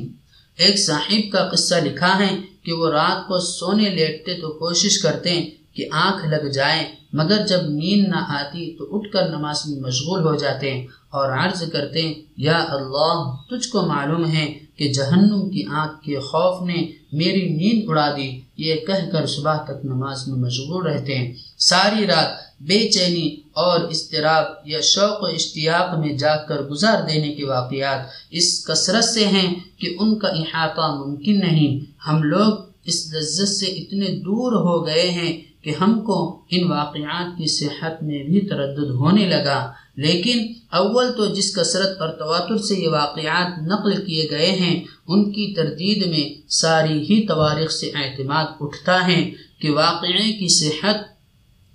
ایک 0.57 0.79
صاحب 0.79 1.31
کا 1.31 1.47
قصہ 1.51 1.75
لکھا 1.85 2.17
ہے 2.19 2.29
کہ 2.63 2.73
وہ 2.73 2.91
رات 2.91 3.27
کو 3.27 3.39
سونے 3.47 3.89
لیٹتے 3.89 4.39
تو 4.41 4.51
کوشش 4.59 4.97
کرتے 5.01 5.39
کہ 5.73 5.87
آنکھ 5.91 6.25
لگ 6.25 6.47
جائے 6.49 6.85
مگر 7.13 7.45
جب 7.47 7.61
نیند 7.69 8.07
نہ 8.07 8.15
آتی 8.15 8.77
تو 8.77 8.97
اٹھ 8.97 9.11
کر 9.11 9.29
نماز 9.29 9.67
میں 9.67 9.79
مشغول 9.79 10.23
ہو 10.23 10.35
جاتے 10.35 10.85
اور 11.09 11.31
عرض 11.31 11.71
کرتے 11.71 12.13
یا 12.37 12.65
اللہ، 12.69 13.35
تجھ 13.49 13.69
کو 13.69 13.81
معلوم 13.81 14.25
ہے 14.25 14.59
کہ 14.75 14.93
جہنم 14.93 15.49
کی 15.49 15.63
آنکھ 15.71 16.05
کے 16.05 16.19
خوف 16.19 16.67
نے 16.67 16.91
میری 17.11 17.49
نیند 17.49 17.89
اڑا 17.89 18.13
دی۔ 18.17 18.39
یہ 18.57 18.75
کہہ 18.75 19.09
کر 19.11 19.25
صبح 19.25 19.57
تک 19.57 19.85
نماز 19.85 20.27
میں 20.27 20.37
مشغول 20.37 20.87
رہتے 20.87 21.17
ہیں۔ 21.17 21.33
ساری 21.57 22.07
رات 22.07 22.61
بے 22.61 22.89
چینی 22.89 23.35
اور 23.53 23.79
اضطراب 23.79 24.45
یا 24.65 24.79
شوق 24.81 25.23
و 25.23 25.25
اشتیاق 25.25 25.97
میں 25.97 26.17
جا 26.17 26.35
کر 26.35 26.61
گزار 26.61 27.01
دینے 27.09 27.33
کے 27.33 27.45
واقعات 27.45 27.99
اس 28.31 28.65
کثرت 28.65 29.03
سے 29.03 29.27
ہیں 29.27 29.55
کہ 29.77 29.95
ان 29.99 30.19
کا 30.19 30.27
احاطہ 30.27 31.05
ممکن 31.05 31.39
نہیں۔ 31.39 31.79
ہم 32.07 32.23
لوگ 32.23 32.53
اس 32.85 33.13
لذت 33.13 33.47
سے 33.47 33.65
اتنے 33.65 34.07
دور 34.07 34.51
ہو 34.51 34.85
گئے 34.85 35.11
ہیں 35.11 35.50
کہ 35.61 35.71
ہم 35.81 36.01
کو 36.01 36.41
ان 36.51 36.71
واقعات 36.71 37.37
کی 37.37 37.47
صحت 37.47 38.03
میں 38.03 38.23
بھی 38.23 38.41
تردد 38.41 38.89
ہونے 38.89 39.29
لگا۔ 39.29 39.71
لیکن 39.95 40.53
اول 40.69 41.13
تو 41.17 41.25
جس 41.25 41.55
کثرت 41.55 42.01
اور 42.01 42.09
تواتر 42.09 42.57
سے 42.57 42.75
یہ 42.75 42.89
واقعات 42.89 43.61
نقل 43.61 44.05
کیے 44.05 44.27
گئے 44.31 44.51
ہیں، 44.51 44.83
ان 45.07 45.31
کی 45.31 45.53
تردید 45.55 46.07
میں 46.07 46.51
ساری 46.51 46.99
ہی 46.99 47.27
تواریخ 47.27 47.71
سے 47.71 47.91
اعتماد 47.95 48.45
اٹھتا 48.59 49.07
ہے 49.07 49.31
کہ 49.59 49.69
واقعے 49.69 50.33
کی 50.33 50.47
صحت 50.47 50.95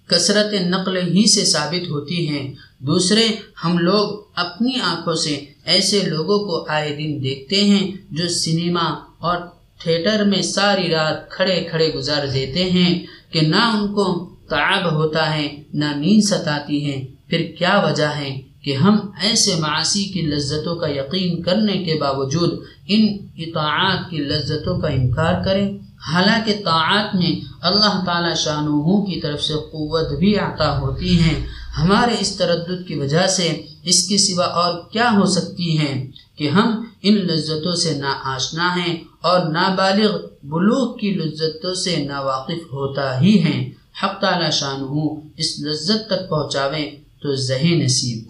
کثرت 0.06 0.54
نقل 0.54 0.96
ہی 0.96 1.26
سے 1.26 1.44
ثابت 1.44 1.90
ہوتی 1.90 2.28
ہیں 2.28 2.54
دوسرے، 2.78 3.26
ہم 3.64 3.78
لوگ 3.78 4.18
اپنی 4.34 4.80
آنکھوں 4.80 5.14
سے 5.14 5.44
ایسے 5.64 6.02
لوگوں 6.02 6.38
کو 6.38 6.66
آئے 6.68 6.88
دن 6.88 7.22
دیکھتے 7.22 7.64
ہیں 7.64 7.92
جو 8.10 8.28
سنیما 8.28 8.94
اور 9.18 9.36
تھیٹر 9.78 10.24
میں 10.24 10.42
ساری 10.42 10.90
رات 10.90 11.30
کھڑے 11.30 11.64
کھڑے 11.70 11.92
گزار 11.94 12.26
دیتے 12.26 12.64
ہیں۔ 12.64 13.15
کہ 13.30 13.40
نہ 13.40 13.56
ان 13.56 13.94
کو 13.94 14.34
تعب 14.48 14.92
ہوتا 14.92 15.36
ہے، 15.36 15.62
نہ 15.74 15.84
نیند 15.96 16.22
ستاتی 16.22 16.90
ہے۔ 16.90 17.06
پھر 17.28 17.52
کیا 17.58 17.82
وجہ 17.86 18.10
ہے 18.16 18.40
کہ 18.62 18.76
ہم 18.76 18.98
ایسے 19.20 19.54
معاشی 19.54 20.04
کی 20.04 20.22
لذتوں 20.22 20.76
کا 20.76 20.86
یقین 20.88 21.42
کرنے 21.42 21.84
کے 21.84 21.94
باوجود 22.00 22.58
ان 22.88 23.16
اطاعات 23.36 24.10
کی 24.10 24.16
لذتوں 24.16 24.80
کا 24.80 24.88
انکار 24.88 25.44
کریں؟ 25.44 25.78
حالانکہ 26.12 26.52
طاعات 26.64 27.14
میں 27.14 27.40
اللہ 27.60 28.02
تعالی 28.06 28.34
شانوں 28.36 29.06
کی 29.06 29.20
طرف 29.20 29.42
سے 29.42 29.54
قوت 29.54 30.18
بھی 30.18 30.36
عطا 30.38 30.78
ہوتی 30.78 31.20
ہیں 31.20 31.46
ہمارے 31.78 32.14
اس 32.20 32.36
تردد 32.36 32.88
کی 32.88 32.94
وجہ 32.94 33.26
سے 33.26 33.62
اس 33.82 34.08
کے 34.08 34.18
سوا 34.18 34.44
اور 34.44 34.90
کیا 34.92 35.10
ہو 35.16 35.26
سکتی 35.26 35.78
ہیں 35.78 36.10
کہ 36.36 36.48
ہم 36.48 36.84
ان 37.02 37.14
لذتوں 37.14 37.74
سے 37.74 37.94
نا 37.94 38.14
آشنا 38.24 38.76
ہیں 38.76 38.96
اور 39.26 39.40
نابالغ 39.52 40.12
بلوغ 40.42 40.96
کی 40.96 41.10
لذتوں 41.14 41.74
سے 41.74 41.96
نا 41.96 42.20
واقف 42.20 42.60
ہوتا 42.72 43.20
ہی 43.20 43.38
ہیں۔ 43.38 43.70
حق 44.02 44.20
تعالی 44.20 44.50
شانہ 44.50 44.92
اس 45.36 45.60
لذت 45.60 46.06
تک 46.06 46.28
پہنچاویں 46.30 46.86
تو 47.22 47.34
ذہی 47.34 47.74
نصیب۔ 47.84 48.24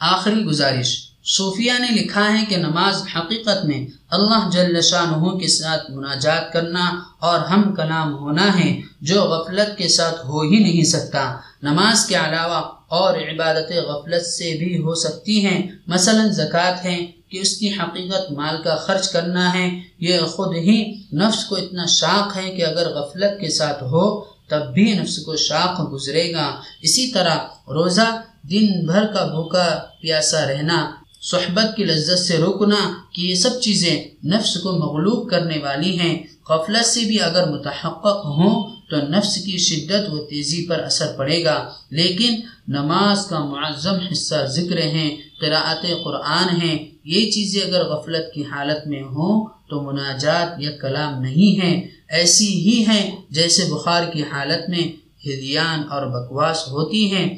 آخری 0.00 0.44
گزارش۔ 0.44 0.90
صوفیہ 1.24 1.72
نے 1.78 1.90
لکھا 2.02 2.24
ہے 2.32 2.44
کہ 2.48 2.56
نماز 2.56 3.02
حقیقت 3.16 3.64
میں 3.64 3.86
اللہ 4.10 4.50
جل 4.52 4.80
شاہ 4.80 5.12
کے 5.40 5.48
ساتھ 5.48 5.90
مناجات 5.90 6.52
کرنا 6.52 6.84
اور 7.18 7.38
ہم 7.40 7.74
کلام 7.74 8.14
ہونا 8.14 8.46
ہے، 8.58 8.80
جو 9.00 9.18
غفلت 9.22 9.78
کے 9.78 9.88
ساتھ 9.88 10.26
ہو 10.26 10.40
ہی 10.40 10.58
نہیں 10.58 10.84
سکتا۔ 10.84 11.24
نماز 11.62 12.06
کے 12.06 12.14
علاوہ 12.14 12.60
اور 12.88 13.14
عبادت 13.14 13.72
غفلت 13.72 14.26
سے 14.26 14.58
بھی 14.58 14.78
ہو 14.78 14.94
سکتی 14.94 15.46
ہیں۔ 15.46 15.60
مثلا 15.86 16.24
زکوٰۃ 16.32 16.78
ہے 16.84 17.21
کہ 17.32 17.38
اس 17.38 17.56
کی 17.56 17.70
حقیقت 17.70 18.32
مال 18.32 18.62
کا 18.62 18.76
خرچ 18.76 19.08
کرنا 19.08 19.54
ہے۔ 19.54 19.80
یہ 19.98 20.20
خود 20.20 20.56
ہی 20.56 20.94
نفس 21.12 21.44
کو 21.44 21.54
اتنا 21.56 21.86
شاق 21.86 22.36
ہے 22.36 22.50
کہ 22.50 22.66
اگر 22.66 22.88
غفلت 22.88 23.40
کے 23.40 23.50
ساتھ 23.50 23.82
ہو، 23.82 24.24
تب 24.48 24.74
بھی 24.74 24.92
نفس 24.92 25.18
کو 25.18 25.36
شاق 25.36 25.92
گزرے 25.92 26.32
گا۔ 26.32 26.60
اسی 26.82 27.08
طرح 27.08 27.36
روزہ، 27.68 28.22
دن 28.50 28.86
بھر 28.86 29.06
کا 29.06 29.26
بھوکا 29.26 29.78
پیاسا 30.00 30.46
رہنا، 30.46 30.90
صحبت 31.22 31.76
کی 31.76 31.84
لذت 31.84 32.18
سے 32.18 32.38
روکنا، 32.38 32.94
کہ 33.12 33.22
یہ 33.22 33.34
سب 33.34 33.60
چیزیں 33.60 34.04
نفس 34.24 34.54
کو 34.54 34.72
مغلوب 34.72 35.30
کرنے 35.30 35.58
والی 35.58 35.98
ہیں۔ 35.98 36.22
غفلت 36.48 36.86
سے 36.86 37.00
بھی 37.00 37.20
اگر 37.20 37.50
متحقق 37.50 38.24
ہوں، 38.24 38.76
تو 38.90 38.96
نفس 38.96 39.36
کی 39.36 39.58
شدت 39.58 40.10
و 40.10 40.18
تیزی 40.18 40.66
پر 40.66 40.78
اثر 40.78 41.14
پڑے 41.16 41.44
گا۔ 41.44 41.70
لیکن 41.90 42.40
نماز 42.68 43.26
کا 43.26 43.38
معظم 43.38 43.94
حصہ 44.12 44.34
ذکر 44.46 44.78
ہیں، 44.78 45.16
قراءت 45.40 45.86
قرآن 46.04 46.60
ہیں۔ 46.62 46.91
یہ 47.04 47.30
چیزیں 47.30 47.62
اگر 47.62 47.84
غفلت 47.84 48.32
کی 48.34 48.44
حالت 48.44 48.86
میں 48.86 49.02
ہوں 49.02 49.46
تو 49.68 49.80
مناجات 49.82 50.60
یا 50.60 50.70
کلام 50.80 51.22
نہیں 51.22 51.60
ہیں، 51.60 51.88
ایسی 52.08 52.48
ہی 52.54 52.84
ہیں 52.86 53.16
جیسے 53.30 53.64
بخار 53.72 54.02
کی 54.12 54.22
حالت 54.22 54.68
میں 54.68 54.84
ہدیان 55.26 55.82
اور 55.90 56.06
بکواس 56.06 56.68
ہوتی 56.68 57.12
ہیں 57.14 57.28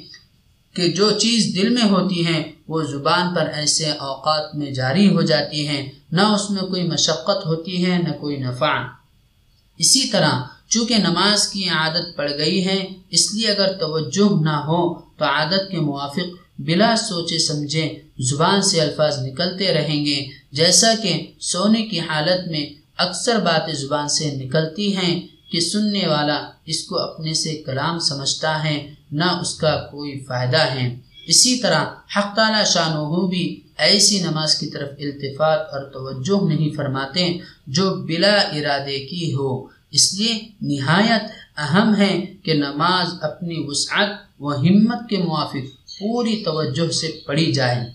کہ 0.73 0.89
جو 0.89 1.11
چیز 1.11 1.55
دل 1.57 1.69
میں 1.69 1.89
ہوتی 1.91 2.27
ہے 2.27 2.43
وہ 2.69 2.83
زبان 2.83 3.35
پر 3.35 3.47
ایسے 3.55 3.91
اوقات 3.91 4.55
میں 4.55 4.71
جاری 4.71 5.15
ہو 5.15 5.23
جاتی 5.23 5.67
ہیں، 5.69 5.83
نہ 6.13 6.21
اس 6.21 6.51
میں 6.51 6.63
کوئی 6.63 6.83
مشقت 6.89 7.47
ہوتی 7.47 7.85
ہے 7.87 7.99
نہ 7.99 8.13
کوئی 8.21 8.37
نفع۔ 8.37 8.75
اسی 9.79 10.09
طرح 10.09 10.43
چونکہ 10.69 10.99
نماز 10.99 11.49
کی 11.49 11.69
عادت 11.69 12.17
پڑ 12.17 12.29
گئی 12.39 12.67
ہے، 12.67 12.79
اس 13.11 13.35
لیے 13.35 13.49
اگر 13.49 13.73
توجہ 13.73 14.29
نہ 14.41 14.57
ہو 14.67 14.83
تو 15.19 15.25
عادت 15.25 15.71
کے 15.71 15.81
موافق 15.81 16.29
بلا 16.59 16.97
سوچے 16.97 17.39
سمجھے 17.39 18.01
زبان 18.19 18.63
سے 18.63 18.81
الفاظ 18.81 19.19
نکلتے 19.19 19.75
رہیں 19.75 20.05
گے، 20.05 20.25
جیسا 20.53 20.95
کہ 21.03 21.27
سونے 21.41 21.83
کی 21.83 22.01
حالت 22.01 22.49
میں 22.49 22.67
اکثر 22.97 23.39
باتیں 23.39 23.75
زبان 23.75 24.09
سے 24.09 24.31
نکلتی 24.31 24.97
ہیں 24.97 25.27
کہ 25.51 25.61
سننے 25.61 26.07
والا 26.07 26.51
اس 26.67 26.83
کو 26.85 26.99
اپنے 26.99 27.35
سے 27.35 27.55
کلام 27.55 27.99
سمجھتا 27.99 28.65
ہے، 28.65 28.95
نہ 29.13 29.25
اس 29.25 29.55
کا 29.55 29.87
کوئی 29.91 30.25
فائدہ 30.29 30.59
ہے۔ 30.59 30.97
اسی 31.27 31.57
طرح 31.57 31.85
حق 32.17 32.37
تعالی 32.37 32.65
شاہ 32.65 32.97
بھی 33.29 33.61
ایسی 33.79 34.21
نماز 34.21 34.55
کی 34.55 34.67
طرف 34.67 34.89
التفات 34.99 35.59
اور 35.59 35.85
توجہ 35.85 36.49
نہیں 36.49 36.71
فرماتے 36.77 37.39
جو 37.67 37.95
بلا 37.95 38.37
ارادے 38.37 38.99
کی 38.99 39.35
ہو۔ 39.35 39.67
اس 39.91 40.15
لیے 40.15 40.49
نہایت 40.63 41.23
اہم 41.57 41.95
ہے 41.97 42.25
کہ 42.43 42.55
نماز 42.55 43.07
اپنی 43.21 43.55
وسعت 43.59 44.09
و 44.41 44.53
ہمت 44.53 45.09
کے 45.11 45.19
موافق 45.19 45.84
پوری 45.99 46.43
توجہ 46.45 46.91
سے 46.91 47.21
پڑھی 47.27 47.53
جائے۔ 47.53 47.91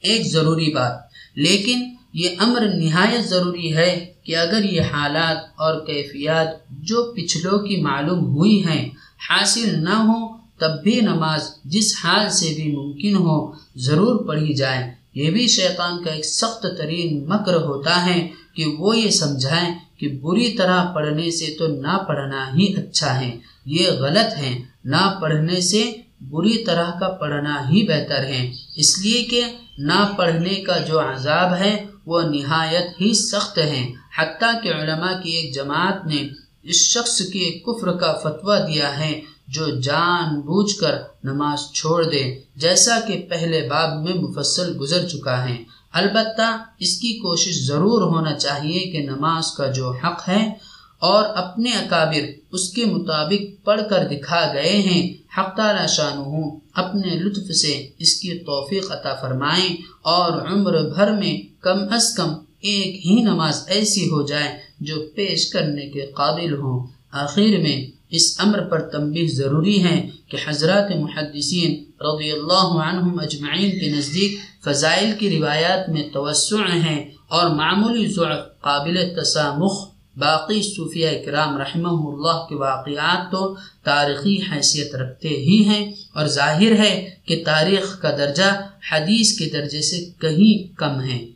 ایک 0.00 0.26
ضروری 0.26 0.74
بات، 0.74 0.92
لیکن 1.34 1.94
یہ 2.14 2.28
امر 2.38 2.60
نہایت 2.74 3.24
ضروری 3.24 3.76
ہے 3.76 4.12
کہ 4.24 4.36
اگر 4.36 4.64
یہ 4.64 4.80
حالات 4.80 5.36
اور 5.36 5.86
کیفیات 5.86 6.68
جو 6.70 7.12
پچھلوں 7.16 7.58
کی 7.58 7.76
معلوم 7.76 8.26
ہوئی 8.26 8.66
ہیں 8.66 8.90
حاصل 9.30 9.84
نہ 9.84 9.94
ہو 9.94 10.36
تب 10.58 10.82
بھی 10.82 11.00
نماز 11.00 11.40
جس 11.64 11.94
حال 12.04 12.30
سے 12.30 12.54
بھی 12.54 12.76
ممکن 12.76 13.14
ہو 13.14 13.52
ضرور 13.76 14.24
پڑھی 14.24 14.54
جائے۔ 14.54 14.94
یہ 15.14 15.30
بھی 15.30 15.46
شیطان 15.48 16.04
کا 16.04 16.10
ایک 16.10 16.24
سخت 16.24 16.66
ترین 16.78 17.28
مکر 17.28 17.54
ہوتا 17.54 18.06
ہے 18.06 18.28
کہ 18.54 18.64
وہ 18.66 18.98
یہ 18.98 19.10
سمجھائیں 19.10 19.74
کہ 19.96 20.08
بری 20.08 20.52
طرح 20.52 20.84
پڑھنے 20.84 21.30
سے 21.30 21.54
تو 21.58 21.66
نہ 21.66 21.98
پڑھنا 22.08 22.50
ہی 22.54 22.74
اچھا 22.76 23.20
ہے، 23.20 23.38
یہ 23.66 23.90
غلط 23.90 24.38
ہے۔ 24.38 24.58
نہ 24.84 25.18
پڑھنے 25.22 25.60
سے 25.60 25.92
بری 26.30 26.64
طرح 26.64 26.90
کا 27.00 27.08
پڑھنا 27.08 27.70
ہی 27.70 27.86
بہتر 27.88 28.24
ہے 28.24 28.52
اس 28.76 28.98
لیے 28.98 29.22
کہ 29.22 29.40
نہ 29.78 30.12
پڑھنے 30.16 30.54
کا 30.54 30.78
جو 30.78 31.00
عذاب 31.00 31.54
ہے، 31.54 31.86
وہ 32.06 32.22
نہایت 32.22 33.00
ہی 33.00 33.14
سخت 33.14 33.58
ہے۔ 33.58 33.92
حتیٰ 34.18 34.62
کہ 34.62 34.68
علماء 34.68 35.20
کی 35.22 35.30
ایک 35.30 35.54
جماعت 35.54 36.06
نے 36.06 36.28
اس 36.62 36.76
شخص 36.76 37.18
کے 37.18 37.50
کفر 37.50 37.92
کا 37.92 38.12
فتویٰ 38.12 38.68
دیا 38.68 38.98
ہے 38.98 39.20
جو 39.48 39.80
جان 39.80 40.40
بوجھ 40.40 40.76
کر 40.76 40.98
نماز 41.24 41.72
چھوڑ 41.74 42.04
دے۔ 42.04 42.40
جیسا 42.56 43.00
کہ 43.06 43.26
پہلے 43.30 43.68
باب 43.70 44.02
میں 44.02 44.14
مفصل 44.14 44.76
گزر 44.80 45.08
چکا 45.08 45.48
ہے۔ 45.48 45.56
البتہ 45.92 46.64
اس 46.78 46.98
کی 46.98 47.12
کوشش 47.12 47.66
ضرور 47.66 48.02
ہونا 48.02 48.32
چاہیے 48.32 48.80
کہ 48.80 48.98
نماز 48.98 49.50
کا 49.50 49.66
جو 49.66 49.90
حق 49.90 50.28
ہے 50.28 50.71
اور 51.02 51.24
اپنے 51.24 51.70
اکابر 51.70 52.24
اس 52.52 52.68
کے 52.68 52.84
مطابق 52.84 53.64
پڑھ 53.64 53.80
کر 53.90 54.08
دکھا 54.10 54.52
گئے 54.54 54.78
ہیں۔ 54.78 55.12
حق 55.38 55.56
تعالی 55.56 55.86
شانہ 55.88 56.48
اپنے 56.74 57.14
لطف 57.14 57.54
سے 57.54 57.88
اس 57.98 58.14
کی 58.14 58.38
توفیق 58.38 58.90
عطا 58.90 59.14
فرمائیں 59.14 59.76
اور 60.02 60.32
عمر 60.52 60.82
بھر 60.94 61.12
میں 61.12 61.62
کم 61.62 61.78
از 61.90 62.14
کم 62.16 62.30
ایک 62.60 63.06
ہی 63.06 63.22
نماز 63.22 63.62
ایسی 63.66 64.06
ہو 64.06 64.26
جائے 64.26 64.58
جو 64.80 65.02
پیش 65.14 65.48
کرنے 65.48 65.86
کے 65.86 66.06
قابل 66.06 66.54
ہوں۔ 66.54 66.86
آخر 67.12 67.58
میں 67.62 67.90
اس 68.10 68.34
امر 68.38 68.60
پر 68.60 68.80
تنبیہ 68.80 69.28
ضروری 69.28 69.84
ہے 69.84 70.08
کہ 70.28 70.36
حضرات 70.48 70.96
محدثین 70.96 71.84
رضی 72.00 72.32
اللہ 72.32 72.78
عنہم 72.88 73.18
اجمعین 73.18 73.70
کے 73.70 73.90
نزدیک 73.90 74.38
فضائل 74.64 75.12
کی 75.18 75.38
روایات 75.38 75.88
میں 75.88 76.02
توسع 76.12 76.72
ہیں 76.72 77.10
اور 77.28 77.50
معمولی 77.50 78.06
ضعف 78.06 78.60
قابل 78.60 79.14
تسامخ 79.16 79.91
باقی 80.16 80.62
صوفیہ 80.62 81.08
اکرام 81.08 81.56
رحمہ 81.56 81.88
اللہ 81.88 82.46
کے 82.48 82.54
واقعات 82.54 83.32
تو 83.32 83.56
تاریخی 83.84 84.38
حیثیت 84.52 84.94
رکھتے 84.94 85.28
ہی 85.28 85.64
ہیں 85.66 85.92
اور 86.14 86.26
ظاہر 86.26 86.72
ہے 86.78 87.10
کہ 87.26 87.42
تاریخ 87.46 88.00
کا 88.00 88.10
درجہ 88.10 88.66
حدیث 88.92 89.38
کے 89.38 89.50
درجے 89.52 89.82
سے 89.82 90.08
کہیں 90.20 90.78
کم 90.78 91.00
ہے۔ 91.00 91.26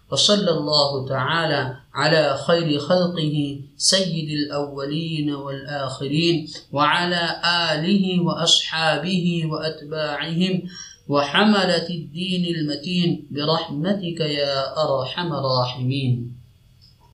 وصلى 0.11 0.51
الله 0.51 1.07
تعالى 1.07 1.77
على 1.93 2.37
خير 2.47 2.79
خلقه 2.79 3.59
سيد 3.77 4.29
الأولين 4.29 5.33
والآخرين 5.33 6.47
وعلى 6.71 7.41
آله 7.71 8.21
وأصحابه 8.21 9.43
وأتباعهم 9.51 10.63
وحملة 11.07 11.89
الدين 11.89 12.55
المتين 12.55 13.27
برحمتك 13.31 14.19
يا 14.19 14.83
أرحم 14.83 15.33
الراحمين. 15.33 16.40